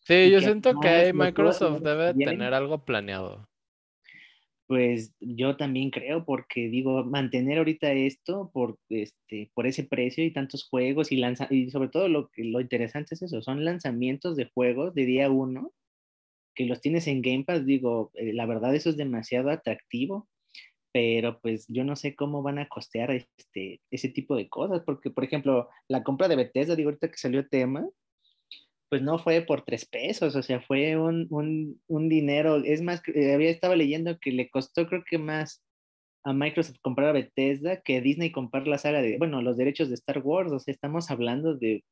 [0.00, 3.48] Sí, yo siento que Microsoft debe tener algo planeado.
[4.66, 10.32] Pues yo también creo, porque digo, mantener ahorita esto por, este, por ese precio y
[10.32, 14.50] tantos juegos y, lanza y sobre todo lo, lo interesante es eso, son lanzamientos de
[14.54, 15.72] juegos de día uno,
[16.54, 20.28] que los tienes en Game Pass, digo, eh, la verdad eso es demasiado atractivo
[20.94, 25.10] pero pues yo no sé cómo van a costear este, ese tipo de cosas, porque
[25.10, 27.84] por ejemplo, la compra de Bethesda, digo ahorita que salió tema,
[28.88, 33.02] pues no fue por tres pesos, o sea, fue un, un, un dinero, es más,
[33.14, 35.62] eh, había estaba leyendo que le costó creo que más
[36.24, 39.88] a Microsoft comprar a Bethesda que a Disney comprar la saga de, bueno, los derechos
[39.88, 41.84] de Star Wars, o sea, estamos hablando de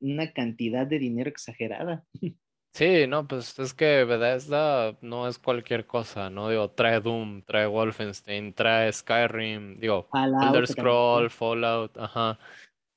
[0.00, 2.04] una cantidad de dinero exagerada.
[2.76, 6.48] Sí, no, pues es que Bethesda no es cualquier cosa, ¿no?
[6.48, 12.36] Digo, trae Doom, trae Wolfenstein, trae Skyrim, digo, Elder Scroll, Fallout, ajá.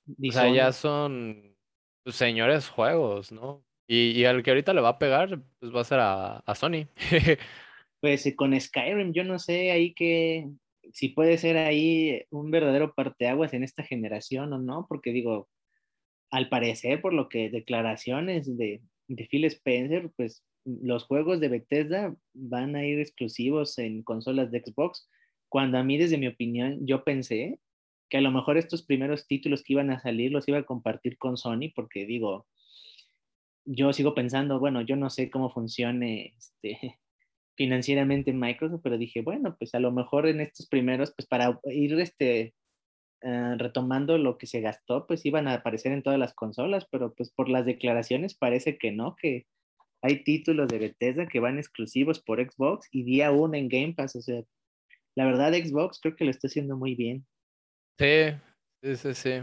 [0.09, 1.46] O sea, ya son
[2.15, 3.63] señores juegos, ¿no?
[3.87, 6.55] Y, y al que ahorita le va a pegar, pues va a ser a, a
[6.55, 6.87] Sony.
[8.01, 10.49] pues con Skyrim, yo no sé ahí que
[10.93, 15.49] si puede ser ahí un verdadero parteaguas en esta generación o no, porque digo,
[16.31, 22.15] al parecer, por lo que declaraciones de, de Phil Spencer, pues los juegos de Bethesda
[22.33, 25.09] van a ir exclusivos en consolas de Xbox,
[25.49, 27.59] cuando a mí, desde mi opinión, yo pensé
[28.09, 31.17] que a lo mejor estos primeros títulos que iban a salir los iba a compartir
[31.17, 32.47] con Sony, porque digo,
[33.65, 36.99] yo sigo pensando, bueno, yo no sé cómo funcione este,
[37.55, 41.59] financieramente en Microsoft, pero dije, bueno, pues a lo mejor en estos primeros, pues para
[41.65, 42.53] ir este,
[43.23, 47.13] Ah, retomando lo que se gastó, pues iban a aparecer en todas las consolas, pero
[47.15, 49.47] pues por las declaraciones parece que no, que
[50.03, 54.15] hay títulos de Bethesda que van exclusivos por Xbox y día uno en Game Pass,
[54.17, 54.43] o sea,
[55.15, 57.25] la verdad Xbox creo que lo está haciendo muy bien.
[57.99, 58.33] Sí,
[58.83, 59.41] sí, sí, sí.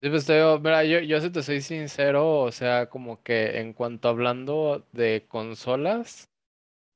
[0.00, 4.08] pues yo, mira, yo, yo si te soy sincero, o sea, como que en cuanto
[4.08, 6.30] hablando de consolas,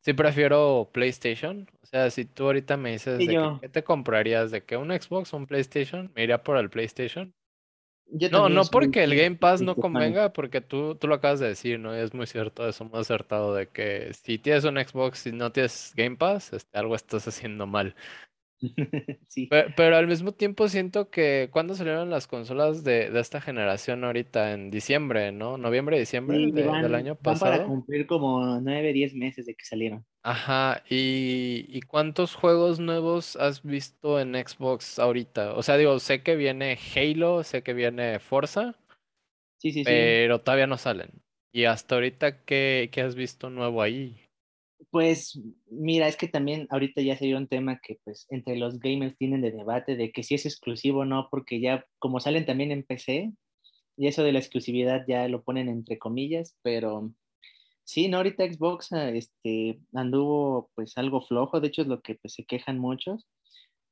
[0.04, 1.66] Sí, prefiero PlayStation.
[1.82, 5.32] O sea, si tú ahorita me dices de qué te comprarías, de que un Xbox
[5.32, 7.32] o un PlayStation, me iría por el PlayStation.
[8.30, 11.80] no, no porque el Game Pass no convenga, porque tú, tú lo acabas de decir,
[11.80, 11.96] ¿no?
[11.96, 15.50] Y es muy cierto, eso muy acertado, de que si tienes un Xbox y no
[15.52, 17.94] tienes Game Pass, este, algo estás haciendo mal.
[19.77, 24.70] pero, al mismo tiempo siento que cuando salieron las consolas de, esta generación ahorita en
[24.70, 25.59] diciembre, ¿no?
[25.59, 27.53] Noviembre, diciembre del año pasado.
[27.53, 30.05] para cumplir como 9, 10 meses de que salieron.
[30.22, 35.55] Ajá, ¿Y, ¿y cuántos juegos nuevos has visto en Xbox ahorita?
[35.55, 38.74] O sea, digo, sé que viene Halo, sé que viene Forza,
[39.59, 41.11] sí, sí, pero todavía no salen.
[41.53, 44.23] ¿Y hasta ahorita qué, qué has visto nuevo ahí?
[44.90, 49.16] Pues mira, es que también ahorita ya sería un tema que pues entre los gamers
[49.16, 52.70] tienen de debate de que si es exclusivo o no, porque ya como salen también
[52.70, 53.32] en PC,
[53.96, 57.12] y eso de la exclusividad ya lo ponen entre comillas, pero
[57.84, 62.16] sí, no, ahorita Xbox ah, este, anduvo pues algo flojo, de hecho es lo que
[62.16, 63.26] pues, se quejan muchos.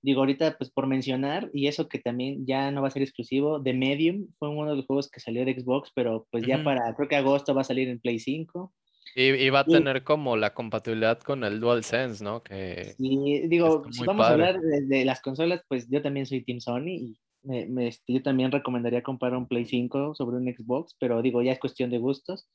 [0.05, 3.63] Digo, ahorita pues por mencionar, y eso que también ya no va a ser exclusivo,
[3.63, 6.93] The Medium fue uno de los juegos que salió de Xbox, pero pues ya para,
[6.97, 8.73] creo que agosto va a salir en Play 5.
[9.15, 12.43] Y, va a tener como la compatibilidad con el DualSense, ¿no?
[12.43, 16.61] Que sí, digo, si vamos a hablar de, las consolas, pues yo también soy Team
[16.61, 21.21] Sony y me, este, yo también recomendaría comprar un Play 5 sobre un Xbox, pero
[21.21, 22.49] digo, ya es cuestión de gustos.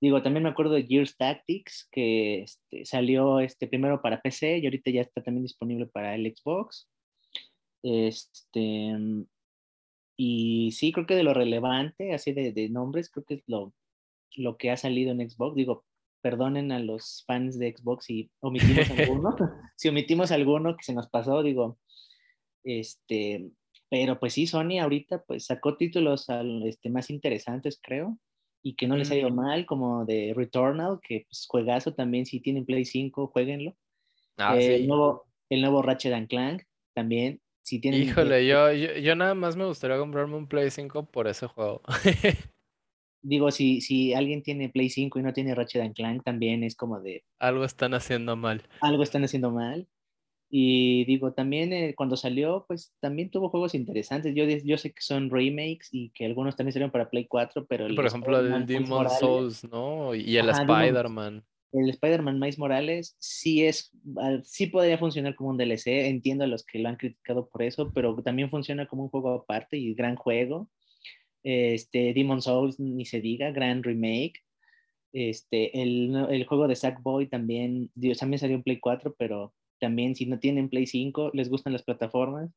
[0.00, 4.66] Digo, también me acuerdo de Gears Tactics, que este, salió este, primero para PC y
[4.66, 6.88] ahorita ya está también disponible para el Xbox.
[7.82, 8.92] Este,
[10.16, 13.72] Y sí, creo que de lo relevante, así de, de nombres, creo que es lo,
[14.36, 15.56] lo que ha salido en Xbox.
[15.56, 15.84] Digo,
[16.22, 19.36] perdonen a los fans de Xbox si omitimos alguno,
[19.76, 21.78] si omitimos alguno que se nos pasó, digo,
[22.64, 23.50] este,
[23.88, 26.26] pero pues sí, Sony ahorita pues sacó títulos
[26.64, 28.18] este, más interesantes, creo,
[28.62, 32.40] y que no les ha ido mal, como de Returnal, que pues juegazo también, si
[32.40, 33.76] tienen Play 5, jueguenlo.
[34.36, 38.02] Ah, eh, el, nuevo, el nuevo Ratchet Clank, también, si tienen...
[38.02, 41.82] Híjole, yo, yo, yo nada más me gustaría comprarme un Play 5 por ese juego.
[43.22, 47.00] digo, si, si alguien tiene Play 5 y no tiene Ratchet Clank, también es como
[47.00, 47.24] de...
[47.38, 48.62] Algo están haciendo mal.
[48.80, 49.88] Algo están haciendo mal.
[50.48, 54.34] Y digo, también eh, cuando salió, pues también tuvo juegos interesantes.
[54.34, 57.92] Yo, yo sé que son remakes y que algunos también salieron para Play 4, pero...
[57.94, 60.14] Por ejemplo, el Demon Souls, ¿no?
[60.14, 61.44] Y el Spider-Man.
[61.72, 63.92] El Spider-Man Miles Morales sí es,
[64.44, 66.06] sí podría funcionar como un DLC.
[66.06, 69.34] Entiendo a los que lo han criticado por eso, pero también funciona como un juego
[69.34, 70.70] aparte y gran juego.
[71.48, 74.42] Este, Demon Souls, ni se diga, gran remake.
[75.12, 80.16] Este, el, el juego de Sackboy también, Dios, también salió en Play 4, pero también
[80.16, 82.50] si no tienen Play 5, les gustan las plataformas,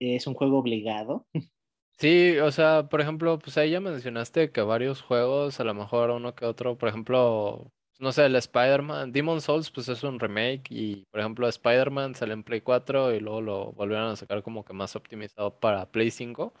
[0.00, 1.26] es un juego obligado.
[1.98, 6.10] Sí, o sea, por ejemplo, pues ahí ya mencionaste que varios juegos, a lo mejor
[6.10, 10.64] uno que otro, por ejemplo, no sé, el Spider-Man, Demon Souls, pues es un remake
[10.68, 14.62] y, por ejemplo, Spider-Man sale en Play 4 y luego lo volvieron a sacar como
[14.62, 16.52] que más optimizado para Play 5.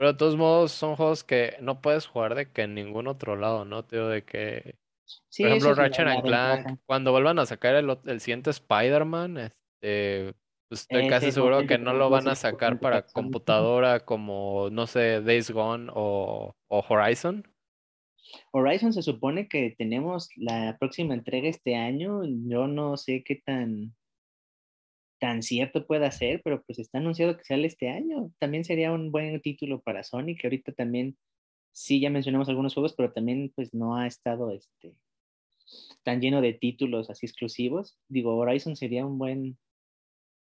[0.00, 3.36] Pero de todos modos son juegos que no puedes jugar de que en ningún otro
[3.36, 3.84] lado, ¿no?
[3.84, 4.78] Tío, de que...
[5.36, 10.32] por ejemplo, Ratchet and Clank, cuando vuelvan a sacar el, el siguiente Spider-Man, este,
[10.70, 15.20] pues estoy casi seguro que no lo van a sacar para computadora como, no sé,
[15.20, 17.46] Days Gone o, o Horizon.
[18.52, 22.22] Horizon se supone que tenemos la próxima entrega este año.
[22.24, 23.94] Yo no sé qué tan
[25.20, 28.32] tan cierto pueda ser, pero pues está anunciado que sale este año.
[28.38, 31.16] También sería un buen título para Sony, que ahorita también,
[31.72, 34.94] sí, ya mencionamos algunos juegos, pero también pues no ha estado este,
[36.02, 37.98] tan lleno de títulos así exclusivos.
[38.08, 39.58] Digo, Horizon sería un buen,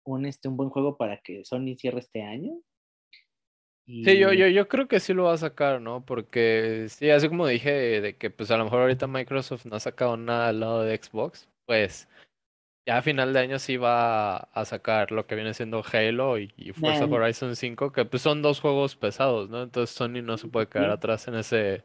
[0.04, 2.60] un, este, un buen juego para que Sony cierre este año.
[3.86, 6.04] Sí, yo, yo, yo creo que sí lo va a sacar, ¿no?
[6.04, 9.80] Porque sí, así como dije, de que pues a lo mejor ahorita Microsoft no ha
[9.80, 12.08] sacado nada al lado de Xbox, pues
[12.86, 16.48] ya a final de año sí va a sacar lo que viene siendo Halo y,
[16.74, 19.62] Forza Horizon 5, que pues son dos juegos pesados, ¿no?
[19.62, 21.84] Entonces Sony no se puede quedar atrás en ese...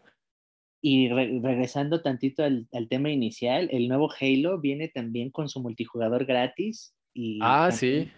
[0.82, 6.95] Y regresando tantito al, tema inicial, el nuevo Halo viene también con su multijugador gratis.
[7.14, 8.10] Y ah, sí.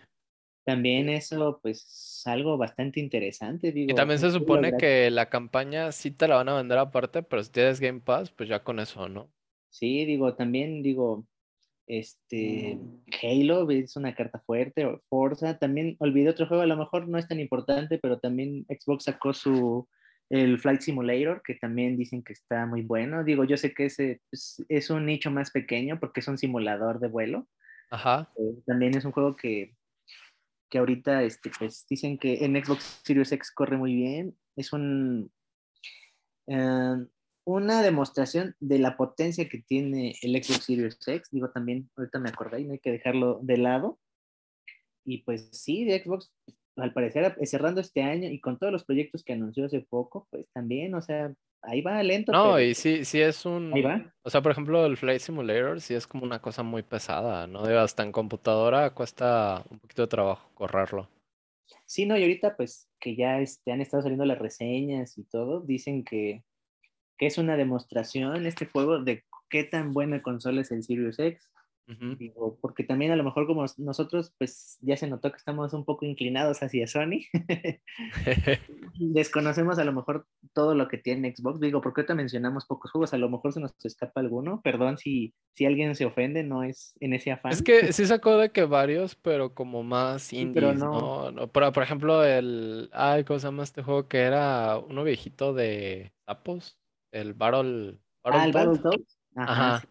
[0.64, 3.72] También eso, pues, algo bastante interesante.
[3.72, 7.24] Digo, y también se supone que la campaña sí te la van a vender aparte,
[7.24, 9.32] pero si tienes Game Pass, pues ya con eso, ¿no?
[9.70, 11.26] Sí, digo, también, digo,
[11.92, 12.80] este,
[13.22, 17.28] Halo es una carta fuerte, Forza, también olvidé otro juego, a lo mejor no es
[17.28, 19.86] tan importante, pero también Xbox sacó su,
[20.30, 23.26] el Flight Simulator, que también dicen que está muy bueno.
[23.26, 27.02] Digo, yo sé que ese pues, es un nicho más pequeño porque es un simulador
[27.02, 27.48] de vuelo.
[27.90, 28.32] Ajá.
[28.38, 29.76] Eh, también es un juego que,
[30.70, 34.38] que ahorita, este, pues dicen que en Xbox Series X corre muy bien.
[34.56, 35.30] Es un...
[36.48, 37.06] Eh,
[37.46, 41.30] una demostración de la potencia que tiene el Xbox Series X.
[41.32, 44.00] Digo, también, ahorita me acordé y no hay que dejarlo de lado.
[45.06, 46.34] Y pues sí, de Xbox,
[46.76, 50.48] al parecer, cerrando este año y con todos los proyectos que anunció hace poco, pues
[50.54, 51.34] también, o sea,
[51.64, 52.32] ahí va lento.
[52.32, 53.74] No, y sí, sí es un...
[53.74, 54.14] Ahí va.
[54.24, 57.62] O sea, por ejemplo, el Flight Simulator sí es como una cosa muy pesada, ¿no?
[57.64, 61.10] Hasta en computadora cuesta un poquito de trabajo correrlo.
[61.86, 65.62] Sí, no, y ahorita pues que ya este, han estado saliendo las reseñas y todo,
[65.62, 66.44] dicen que
[67.22, 71.52] que es una demostración este juego de qué tan buena consola es el Sirius X.
[72.62, 76.06] porque también a lo mejor como nosotros, pues ya se notó que estamos un poco
[76.06, 77.20] inclinados hacia Sony.
[79.00, 81.60] Desconocemos a lo mejor todo lo que tiene Xbox.
[81.60, 84.60] Digo, porque ahorita mencionamos pocos juegos, a lo mejor se nos escapa alguno.
[84.64, 87.52] Perdón si, si alguien se ofende, no es en ese afán.
[87.52, 91.52] Es que sí sacó de que varios, pero como más indies, pero no.
[91.52, 92.90] Por, por, ejemplo, el...
[92.94, 94.08] Ay, ¿cómo se llama este juego?
[94.08, 96.81] Que era uno viejito de sapos
[97.12, 98.00] el Battle.
[98.24, 98.80] ah, el.
[99.36, 99.84] Ajá.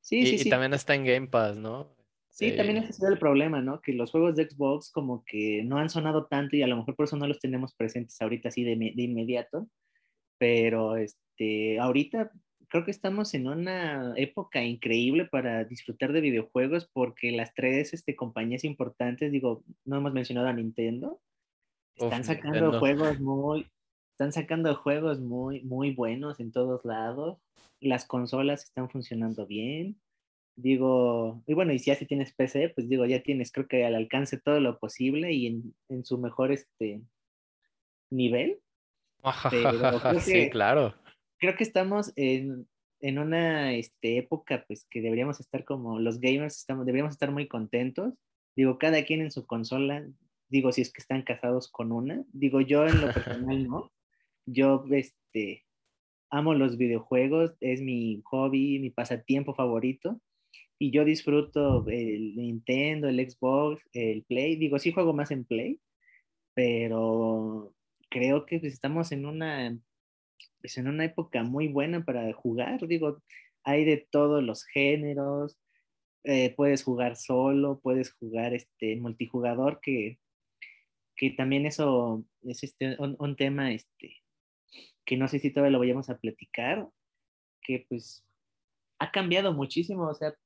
[0.00, 0.48] Sí, sí, sí.
[0.48, 1.94] Y también está en Game Pass, ¿no?
[2.30, 3.80] Sí, también ese es el problema, ¿no?
[3.80, 6.96] Que los juegos de Xbox como que no han sonado tanto y a lo mejor
[6.96, 9.68] por eso no los tenemos presentes ahorita así de, de inmediato.
[10.38, 12.32] Pero este, ahorita
[12.70, 18.16] creo que estamos en una época increíble para disfrutar de videojuegos porque las tres este,
[18.16, 21.20] compañías importantes, digo, no hemos mencionado a Nintendo,
[21.96, 23.70] están sacando juegos muy,
[24.20, 27.38] están sacando juegos muy, muy buenos en todos lados.
[27.80, 29.98] Las consolas están funcionando bien.
[30.56, 33.94] Digo, y bueno, y si así tienes PC, pues digo, ya tienes creo que al
[33.94, 37.00] alcance todo lo posible y en, en su mejor este
[38.10, 38.60] nivel.
[40.20, 40.94] sí, claro.
[41.38, 42.68] Creo que estamos en,
[43.00, 47.48] en una este, época pues que deberíamos estar como los gamers estamos deberíamos estar muy
[47.48, 48.12] contentos
[48.56, 50.06] digo cada quien en su consola
[50.48, 53.90] digo si es que están casados con una digo yo en lo personal no
[54.52, 55.64] yo este
[56.30, 60.20] amo los videojuegos es mi hobby mi pasatiempo favorito
[60.78, 65.80] y yo disfruto el Nintendo el Xbox el Play digo sí juego más en Play
[66.54, 67.74] pero
[68.10, 69.78] creo que pues, estamos en una
[70.60, 73.22] pues en una época muy buena para jugar, digo,
[73.64, 75.58] hay de todos los géneros,
[76.24, 80.18] eh, puedes jugar solo, puedes jugar este multijugador, que,
[81.16, 84.16] que también eso es este, un, tema este,
[85.10, 86.88] que no sé si todavía lo vayamos a platicar,
[87.62, 88.24] que pues
[89.00, 90.36] ha cambiado muchísimo, o sea,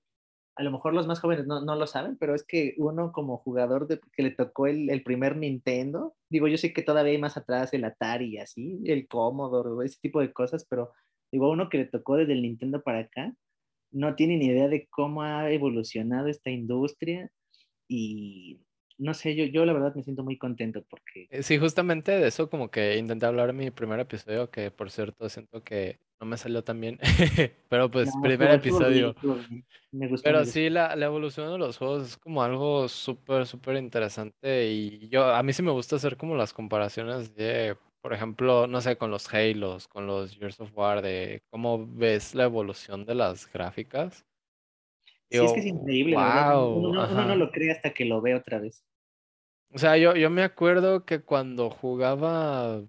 [0.56, 3.86] a lo mejor los más jóvenes no, lo saben, pero es que uno como jugador
[3.86, 7.74] de, que le tocó el, primer Nintendo, digo, yo sé que todavía hay más atrás
[7.74, 10.92] el Atari y así, el Commodore, ese tipo de cosas, pero
[11.30, 13.34] digo, uno que le tocó desde el Nintendo para acá,
[13.90, 17.30] no tiene ni idea de cómo ha evolucionado esta industria
[17.86, 18.63] y
[18.98, 21.26] no sé, yo, yo la verdad me siento muy contento porque...
[21.30, 24.90] Eh, sí, justamente de eso como que intenté hablar en mi primer episodio, que por
[24.90, 26.98] cierto siento que no me salió tan bien,
[27.68, 29.14] pero pues primer episodio.
[29.90, 33.76] Me gustó, pero sí, la, la, evolución de los juegos es como algo súper, súper
[33.76, 38.66] interesante y yo, a mí sí me gusta hacer como las comparaciones de, por ejemplo,
[38.66, 43.04] no sé, con los Halos, con los Gears of War, de cómo ves la evolución
[43.04, 44.24] de las gráficas.
[45.30, 48.84] Sí, es que es increíble, Uno, no lo cree hasta que lo ve otra vez.
[49.72, 52.82] O sea, yo, yo me acuerdo que cuando jugaba,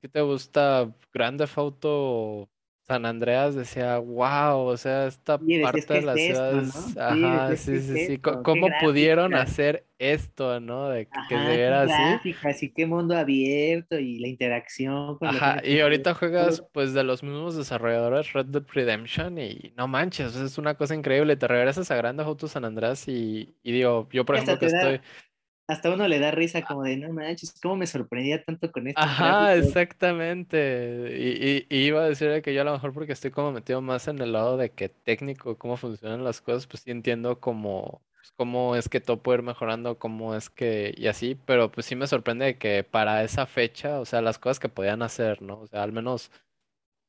[0.00, 0.94] ¿qué te gusta?
[1.12, 2.50] Grande Auto
[2.84, 6.64] San Andreas decía, wow, o sea, esta parte de la ciudad
[6.98, 10.88] ajá, sí, sí, sí, ¿Cómo pudieron hacer esto, no?
[10.88, 12.34] De que, se viera así.
[12.42, 17.22] Así qué mundo abierto y la interacción con Ajá, y ahorita juegas pues de los
[17.22, 21.96] mismos desarrolladores Red Dead Redemption y no manches, es una cosa increíble, te regresas a
[21.96, 25.00] Grande Auto San Andreas y, y digo, yo por ejemplo que estoy
[25.72, 29.00] hasta uno le da risa como de, no manches, ¿cómo me sorprendía tanto con esto?
[29.00, 31.16] Ajá, exactamente.
[31.18, 34.20] Y, iba a decir que yo a lo mejor porque estoy como metido más en
[34.20, 38.76] el lado de que técnico, cómo funcionan las cosas, pues sí entiendo cómo, pues, cómo
[38.76, 42.06] es que todo puede ir mejorando, cómo es que, y así, pero pues sí me
[42.06, 45.60] sorprende que para esa fecha, o sea, las cosas que podían hacer, ¿no?
[45.60, 46.30] O sea, al menos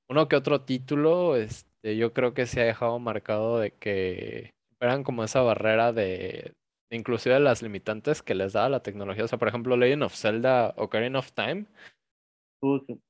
[0.09, 5.03] uno que otro título, este, yo creo que se ha dejado marcado de que eran
[5.03, 6.53] como esa barrera de
[6.89, 9.25] inclusive las limitantes que les da la tecnología.
[9.25, 11.65] O sea, por ejemplo, Legend of Zelda Ocarina of Time.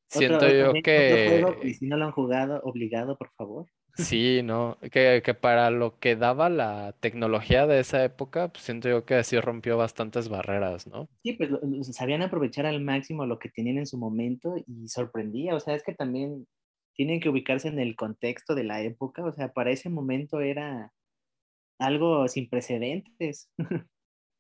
[0.08, 1.46] siento yo que...
[1.64, 3.68] y si no lo han jugado, obligado, por favor.
[3.96, 8.90] Sí, no, que, que, para lo que daba la tecnología de esa época, pues siento
[8.90, 11.08] yo que así rompió bastantes barreras, ¿no?
[11.22, 11.52] Sí, pues
[11.96, 15.84] sabían aprovechar al máximo lo que tenían en su momento y sorprendía, o sea, es
[15.84, 16.48] que también
[16.96, 20.92] tienen que ubicarse en el contexto de la época, o sea, para ese momento era,
[21.80, 23.52] algo sin precedentes.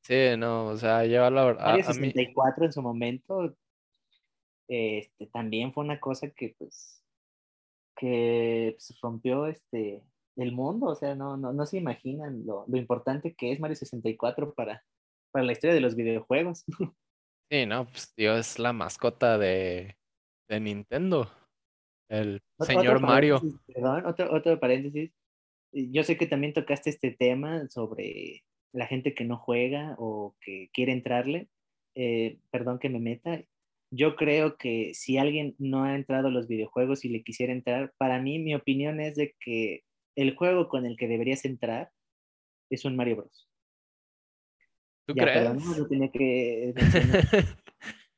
[0.05, 1.65] Sí, no, o sea, lleva la verdad.
[1.65, 3.55] Mario 64 en su momento
[4.67, 7.03] este, también fue una cosa que pues
[7.97, 10.03] que pues, rompió este
[10.35, 13.75] el mundo, o sea, no, no, no se imaginan lo, lo, importante que es Mario
[13.75, 14.83] 64 para,
[15.31, 16.65] para la historia de los videojuegos.
[17.51, 19.95] Sí, no, pues tío, es la mascota de,
[20.49, 21.29] de Nintendo,
[22.09, 23.39] el señor Mario.
[23.67, 25.11] Perdón, otro, otro paréntesis
[25.73, 30.69] yo sé que también tocaste este tema sobre la gente que no juega o que
[30.73, 31.47] quiere entrarle.
[31.95, 33.43] Eh, perdón que me meta.
[33.91, 37.93] Yo creo que si alguien no ha entrado a los videojuegos y le quisiera entrar,
[37.97, 39.83] para mí mi opinión es de que
[40.15, 41.91] el juego con el que deberías entrar
[42.69, 43.49] es un Mario Bros.
[45.05, 45.89] ¿Tú crees?
[45.89, 46.73] tenía que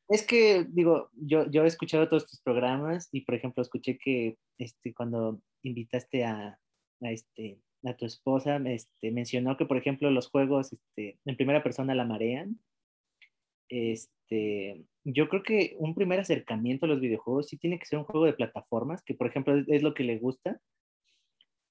[0.07, 4.37] es que, digo, yo, yo he escuchado todos tus programas y, por ejemplo, escuché que
[4.57, 6.59] este, cuando invitaste a,
[7.01, 11.63] a, este, a tu esposa este, mencionó que, por ejemplo, los juegos este, en primera
[11.63, 12.59] persona la marean.
[13.69, 18.05] Este, yo creo que un primer acercamiento a los videojuegos sí tiene que ser un
[18.05, 20.59] juego de plataformas, que por ejemplo es, lo que le gusta.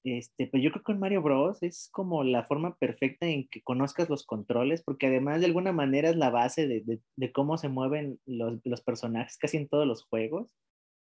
[0.03, 1.63] Este, pero yo creo que en Mario Bros.
[1.63, 6.09] es como la forma perfecta en que conozcas los controles, porque además de alguna manera
[6.09, 9.87] es la base de, de, de cómo se mueven los, los, personajes casi en todos
[9.87, 10.47] los juegos.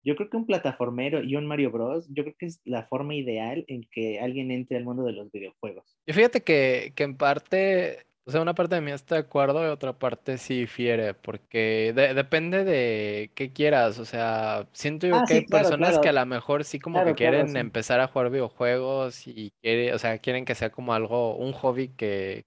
[0.04, 2.08] Yo creo que un plataformero y un Mario Bros.
[2.14, 5.32] Yo creo que es la forma ideal en que alguien entre al mundo de los
[5.32, 5.98] videojuegos.
[6.06, 9.64] Y fíjate que, que en parte, O sea, una parte de mí está de acuerdo
[9.66, 13.98] y otra parte sí fiere, porque de- depende de qué quieras.
[14.00, 17.04] O sea, siento yo Ah, que hay claro, personas que a lo mejor sí como
[17.04, 17.60] que claro, quieren sí.
[17.60, 21.90] empezar a jugar videojuegos y quiere, o sea, quieren que sea como algo, un hobby
[21.90, 22.46] que,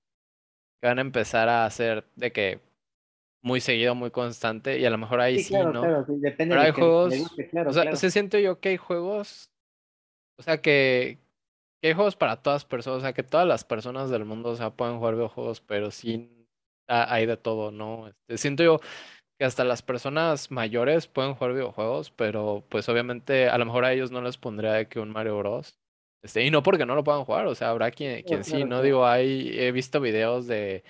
[0.80, 2.60] que van a empezar a hacer de que
[3.42, 5.80] muy seguido, muy constante, y a lo mejor ahí Sí, sí, claro, ¿no?
[5.82, 7.96] claro, sí, depende Pero hay de que le juegos, guste, o claro, sea, claro.
[7.96, 9.50] se siento yo que hay juegos,
[10.38, 11.18] o sea, que,
[11.80, 14.56] que hay juegos para todas personas, o sea, que todas las personas del mundo, o
[14.56, 16.30] sea, pueden jugar videojuegos, pero sí
[16.88, 18.08] ha- hay de todo, ¿no?
[18.08, 18.80] Este, siento yo
[19.38, 23.92] que hasta las personas mayores pueden jugar videojuegos, pero pues obviamente a lo mejor a
[23.92, 25.78] ellos no les pondría de que un Mario Bros.
[26.24, 28.50] Este, y no porque no lo puedan jugar, o sea, habrá quien, Claro, quien sí,
[28.52, 28.68] claro, ¿no?
[28.68, 28.82] claro.
[28.84, 30.84] Digo, hay, he visto videos de,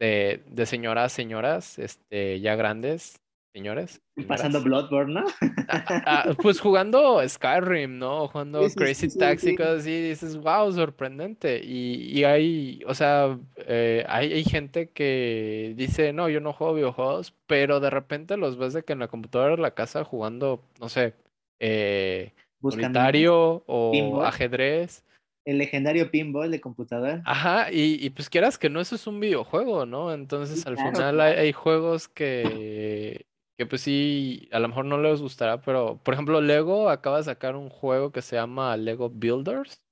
[0.00, 3.20] de, de señoras, señoras, este, ya grandes,
[3.52, 5.24] señores, pasando Bloodborne, ¿no?
[5.68, 8.26] Ah, ah, pues jugando Skyrim, ¿no?
[8.28, 11.60] Jugando sí, Crazy sí, Taxi, cosas así, dices, wow, sorprendente.
[11.62, 16.74] Y, y hay, o sea, eh, hay, hay gente que dice, no, yo no juego
[16.74, 20.64] videojuegos, pero de repente los ves de que en la computadora de la casa jugando,
[20.80, 21.14] no sé,
[21.60, 22.32] eh,
[22.62, 25.04] solitario o ajedrez.
[25.50, 27.22] El legendario Pinball de computadora.
[27.24, 30.12] Ajá, y, y pues quieras que no, eso es un videojuego, ¿no?
[30.14, 33.26] Sí, Entonces al claro, final hay, hay juegos que,
[33.58, 37.24] que pues sí, a lo mejor no les gustará, pero por ejemplo Lego acaba de
[37.24, 39.82] sacar un juego que se llama Lego Builders,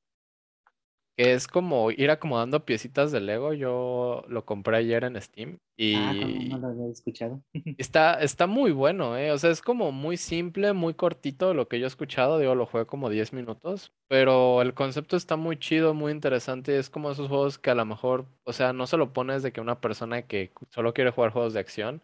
[1.18, 3.52] que es como ir acomodando piecitas de Lego.
[3.52, 5.58] Yo lo compré ayer en Steam
[5.92, 7.42] Ah, como no y lo había escuchado.
[7.76, 9.32] está, está muy bueno, ¿eh?
[9.32, 12.66] O sea, es como muy simple, muy cortito lo que yo he escuchado, digo, lo
[12.66, 17.28] jugué como 10 minutos, pero el concepto está muy chido, muy interesante, es como esos
[17.28, 20.22] juegos que a lo mejor, o sea, no se lo pones de que una persona
[20.22, 22.02] que solo quiere jugar juegos de acción,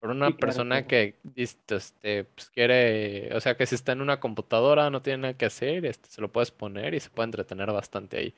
[0.00, 0.88] pero Sí, una claro, persona claro.
[0.88, 5.36] que este, pues quiere, o sea, que si está en una computadora, no tiene nada
[5.36, 8.34] que hacer, este, se lo puedes poner y se puede entretener bastante ahí.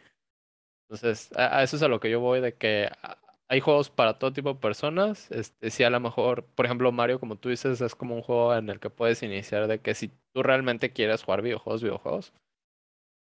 [0.94, 2.88] Entonces, a, a eso es a lo que yo voy, de que
[3.48, 5.30] hay juegos para todo tipo de personas.
[5.30, 8.54] Este, sí, a lo mejor, por ejemplo, Mario, como tú dices, es como un juego
[8.54, 12.32] en el que puedes iniciar de que si tú realmente quieres jugar videojuegos, videojuegos,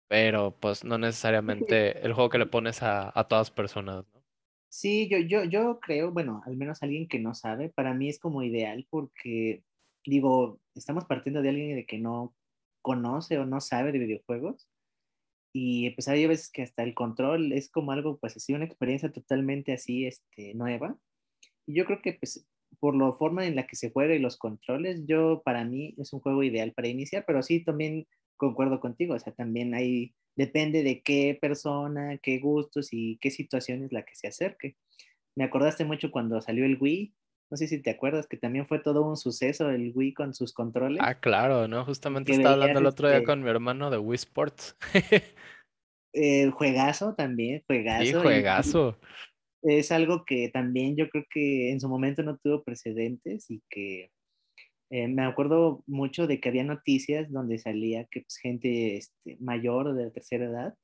[0.08, 4.22] pero pues no necesariamente el juego que le pones a, a todas personas, ¿no?
[4.70, 8.20] Sí, yo, yo, yo creo, bueno, al menos alguien que no sabe, para mí es
[8.20, 9.64] como ideal porque,
[10.06, 12.36] digo, estamos partiendo de alguien de que no
[12.82, 14.68] conoce o no sabe de videojuegos
[15.58, 19.10] y pues hay veces que hasta el control es como algo, pues así, una experiencia
[19.14, 20.98] totalmente así, este, nueva.
[21.66, 22.46] Y yo creo que pues
[22.78, 26.12] por la forma en la que se juega y los controles, yo para mí es
[26.12, 30.84] un juego ideal para iniciar, pero sí también concuerdo contigo, o sea, también hay, depende
[30.84, 34.76] de qué persona, qué gustos y qué situación es la que se acerque.
[35.38, 37.14] Me acordaste mucho cuando salió el Wii,
[37.52, 40.54] no sé si te acuerdas que también fue todo un suceso el Wii con sus
[40.54, 41.86] controles, Ah, claro, ¿no?
[41.86, 44.76] Justamente estaba hablando el otro día este con mi hermano de Wii Sports.
[46.14, 48.98] eh, juegazo también, Sí, juegazo, y, y juegazo.
[49.64, 54.12] es algo que también yo creo que en su momento no tuvo precedentes y que
[54.92, 59.96] Eh, me acuerdo mucho de que había noticias donde salía que pues, gente este, mayor
[59.96, 60.76] de la tercera edad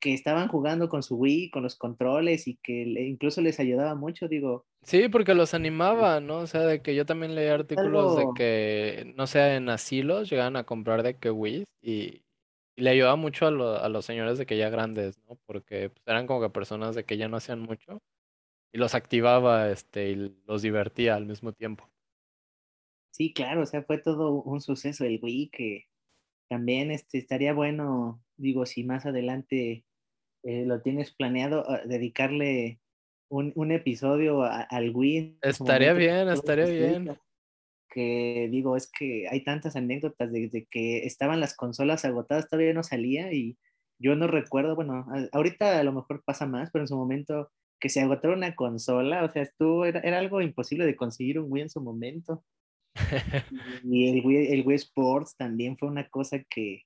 [0.00, 3.94] que estaban jugando con su Wii, con los controles y que le- incluso les ayudaba
[3.94, 4.28] mucho.
[4.28, 6.38] Digo, Sí, porque los animaba, ¿no?
[6.38, 10.54] O sea, de que yo también leía artículos de que, no sé, en asilos llegaban
[10.56, 12.22] a comprar de que Wii y,
[12.76, 15.36] y le ayudaba mucho a, lo- a los señores de que ya grandes, ¿no?
[15.46, 17.98] Porque pues, eran como que personas de que ya no hacían mucho
[18.72, 21.90] y los activaba, este, y los divertía al mismo tiempo.
[23.10, 25.84] sí, claro, o sea, fue todo un suceso el Wii que
[26.48, 29.84] también este, estaría bueno, digo, si más adelante
[30.44, 32.80] eh, lo tienes planeado, a dedicarle
[33.28, 37.18] un, un episodio a- al su Estaría bien, estaría bien.
[37.88, 42.82] que digo, es que hay tantas anécdotas desde que estaban las consolas agotadas, todavía no
[42.82, 43.56] salía y
[43.98, 47.50] yo no recuerdo, bueno, a- ahorita a lo mejor pasa más, pero en su momento
[47.80, 51.50] que se agotara una consola, o sea, estuvo, era, era algo imposible de conseguir un
[51.50, 52.44] Wii en su momento.
[53.84, 56.82] Y el Wii, el Wii Sports también fue una cosa que,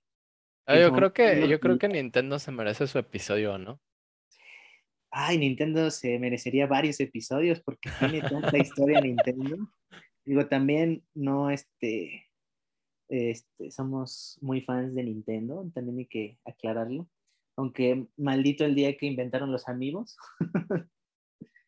[0.66, 3.80] Ah, yo creo que, yo creo que Nintendo se merece su episodio, ¿no?
[5.10, 9.56] Ay, Nintendo se merecería varios episodios porque tiene tanta historia Nintendo.
[10.24, 12.28] Digo, también no, este,
[13.08, 17.08] Este, somos muy fans de Nintendo, también hay que aclararlo.
[17.56, 20.16] Aunque maldito el día que inventaron los amigos.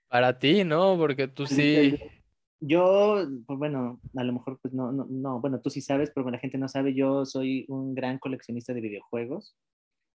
[0.09, 0.97] Para ti, ¿no?
[0.97, 2.21] Porque tú Maldito sí.
[2.64, 6.30] Yo, pues bueno, a lo mejor pues no, no, no, bueno, tú sí sabes, pero
[6.30, 9.56] la gente no sabe, yo soy un gran coleccionista de videojuegos.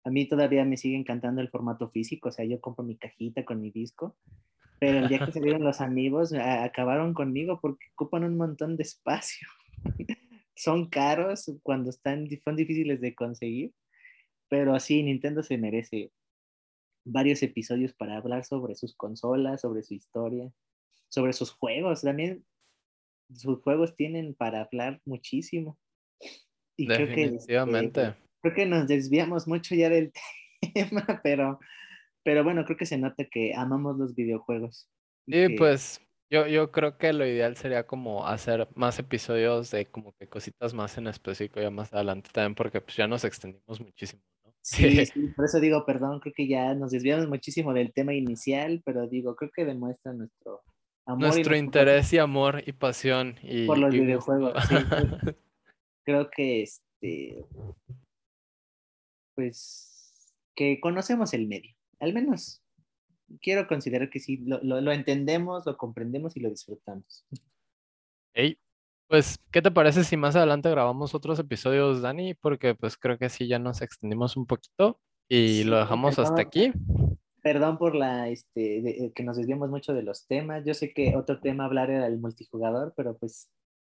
[0.04, 3.46] A mí todavía me sigue encantando el formato físico, o sea, yo compro mi cajita
[3.46, 4.14] con mi disco,
[4.78, 9.48] pero el día que salieron los amigos, acabaron conmigo porque ocupan un montón de espacio.
[10.54, 13.72] Son caros cuando están, son difíciles de conseguir,
[14.48, 16.12] pero sí, Nintendo se merece
[17.04, 20.52] varios episodios para hablar sobre sus consolas, sobre su historia,
[21.08, 22.02] sobre sus juegos.
[22.02, 22.44] También
[23.32, 25.78] sus juegos tienen para hablar muchísimo.
[26.76, 27.54] Y creo que, este,
[28.40, 30.12] creo que nos desviamos mucho ya del
[30.74, 31.60] tema, pero,
[32.24, 34.88] pero bueno, creo que se nota que amamos los videojuegos.
[35.26, 40.12] Sí, pues yo, yo creo que lo ideal sería como hacer más episodios de como
[40.14, 44.22] que cositas más en específico ya más adelante también, porque pues ya nos extendimos muchísimo.
[44.60, 48.82] Sí, sí, por eso digo, perdón, creo que ya nos desviamos muchísimo del tema inicial,
[48.84, 50.62] pero digo, creo que demuestra nuestro
[51.06, 51.20] amor.
[51.20, 53.36] Nuestro interés y amor y pasión.
[53.42, 54.54] Y, por los videojuegos.
[54.68, 54.74] Sí,
[56.04, 57.44] creo que este,
[59.34, 62.64] pues, que conocemos el medio, al menos
[63.40, 67.26] quiero considerar que sí, lo, lo, lo entendemos, lo comprendemos y lo disfrutamos.
[68.34, 68.58] Hey,
[69.08, 72.34] pues, ¿qué te parece si más adelante grabamos otros episodios, Dani?
[72.34, 76.72] Porque pues creo que sí ya nos extendimos un poquito y lo dejamos hasta aquí.
[77.44, 80.64] Perdón por la, este, que nos desviamos mucho de los temas.
[80.64, 83.50] Yo sé que otro tema hablar era el multijugador, pero pues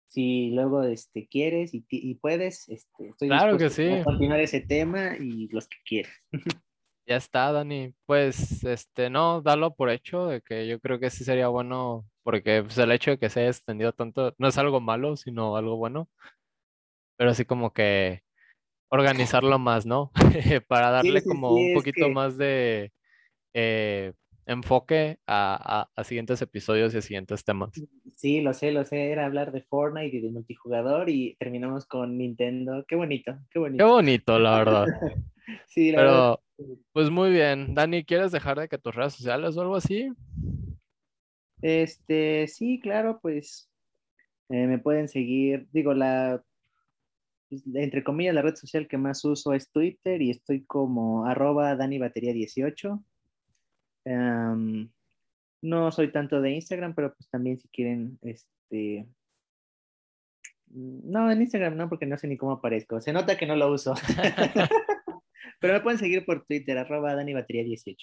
[0.07, 3.89] si luego este, quieres y, y puedes, este, estoy claro que sí.
[3.89, 6.13] a continuar ese tema y los que quieras.
[7.07, 7.93] Ya está, Dani.
[8.05, 12.63] Pues, este, no, dalo por hecho de que yo creo que sí sería bueno, porque
[12.63, 15.75] pues, el hecho de que se haya extendido tanto no es algo malo, sino algo
[15.75, 16.07] bueno.
[17.17, 18.21] Pero así como que
[18.89, 20.11] organizarlo más, ¿no?
[20.69, 22.93] Para darle como un poquito más de
[23.53, 24.13] eh,
[24.45, 27.71] enfoque a, a, siguientes episodios y a siguientes temas.
[28.15, 32.17] Sí, lo sé, lo sé, era hablar de Fortnite y de multijugador y terminamos con
[32.17, 32.83] Nintendo.
[32.87, 33.83] Qué bonito, qué bonito.
[33.83, 34.85] Qué bonito, la verdad.
[35.67, 36.11] sí, la Pero,
[36.57, 36.77] verdad.
[36.91, 37.73] pues muy bien.
[37.73, 40.11] Dani, ¿quieres dejar de que tus redes sociales o algo así?
[41.61, 43.69] Este, sí, claro, pues
[44.49, 46.43] eh, me pueden seguir, digo, la,
[47.49, 51.75] pues, entre comillas, la red social que más uso es Twitter y estoy como arroba
[51.75, 53.03] danibatería18
[54.05, 59.07] no soy tanto de Instagram, pero pues también si quieren, este...
[60.67, 62.99] No, en Instagram no, porque no sé ni cómo aparezco.
[63.01, 63.93] Se nota que no lo uso.
[65.59, 67.97] pero me pueden seguir por Twitter, arroba DaniBatería18.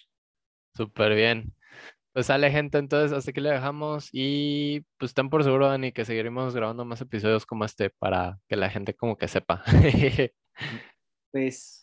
[0.75, 1.55] Súper bien.
[2.13, 6.05] Pues sale gente, entonces hasta aquí le dejamos y pues ten por seguro, Dani, que
[6.05, 9.63] seguiremos grabando más episodios como este para que la gente como que sepa.
[11.33, 11.78] pues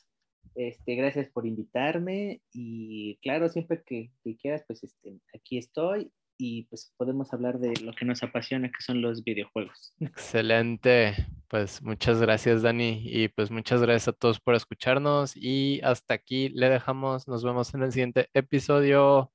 [0.55, 6.63] este, gracias por invitarme y claro, siempre que, que quieras, pues este, aquí estoy y
[6.63, 9.93] pues podemos hablar de lo que nos apasiona, que son los videojuegos.
[9.99, 11.15] Excelente.
[11.47, 13.01] Pues muchas gracias, Dani.
[13.05, 15.35] Y pues muchas gracias a todos por escucharnos.
[15.35, 17.27] Y hasta aquí le dejamos.
[17.27, 19.31] Nos vemos en el siguiente episodio.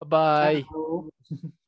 [0.00, 0.64] Bye.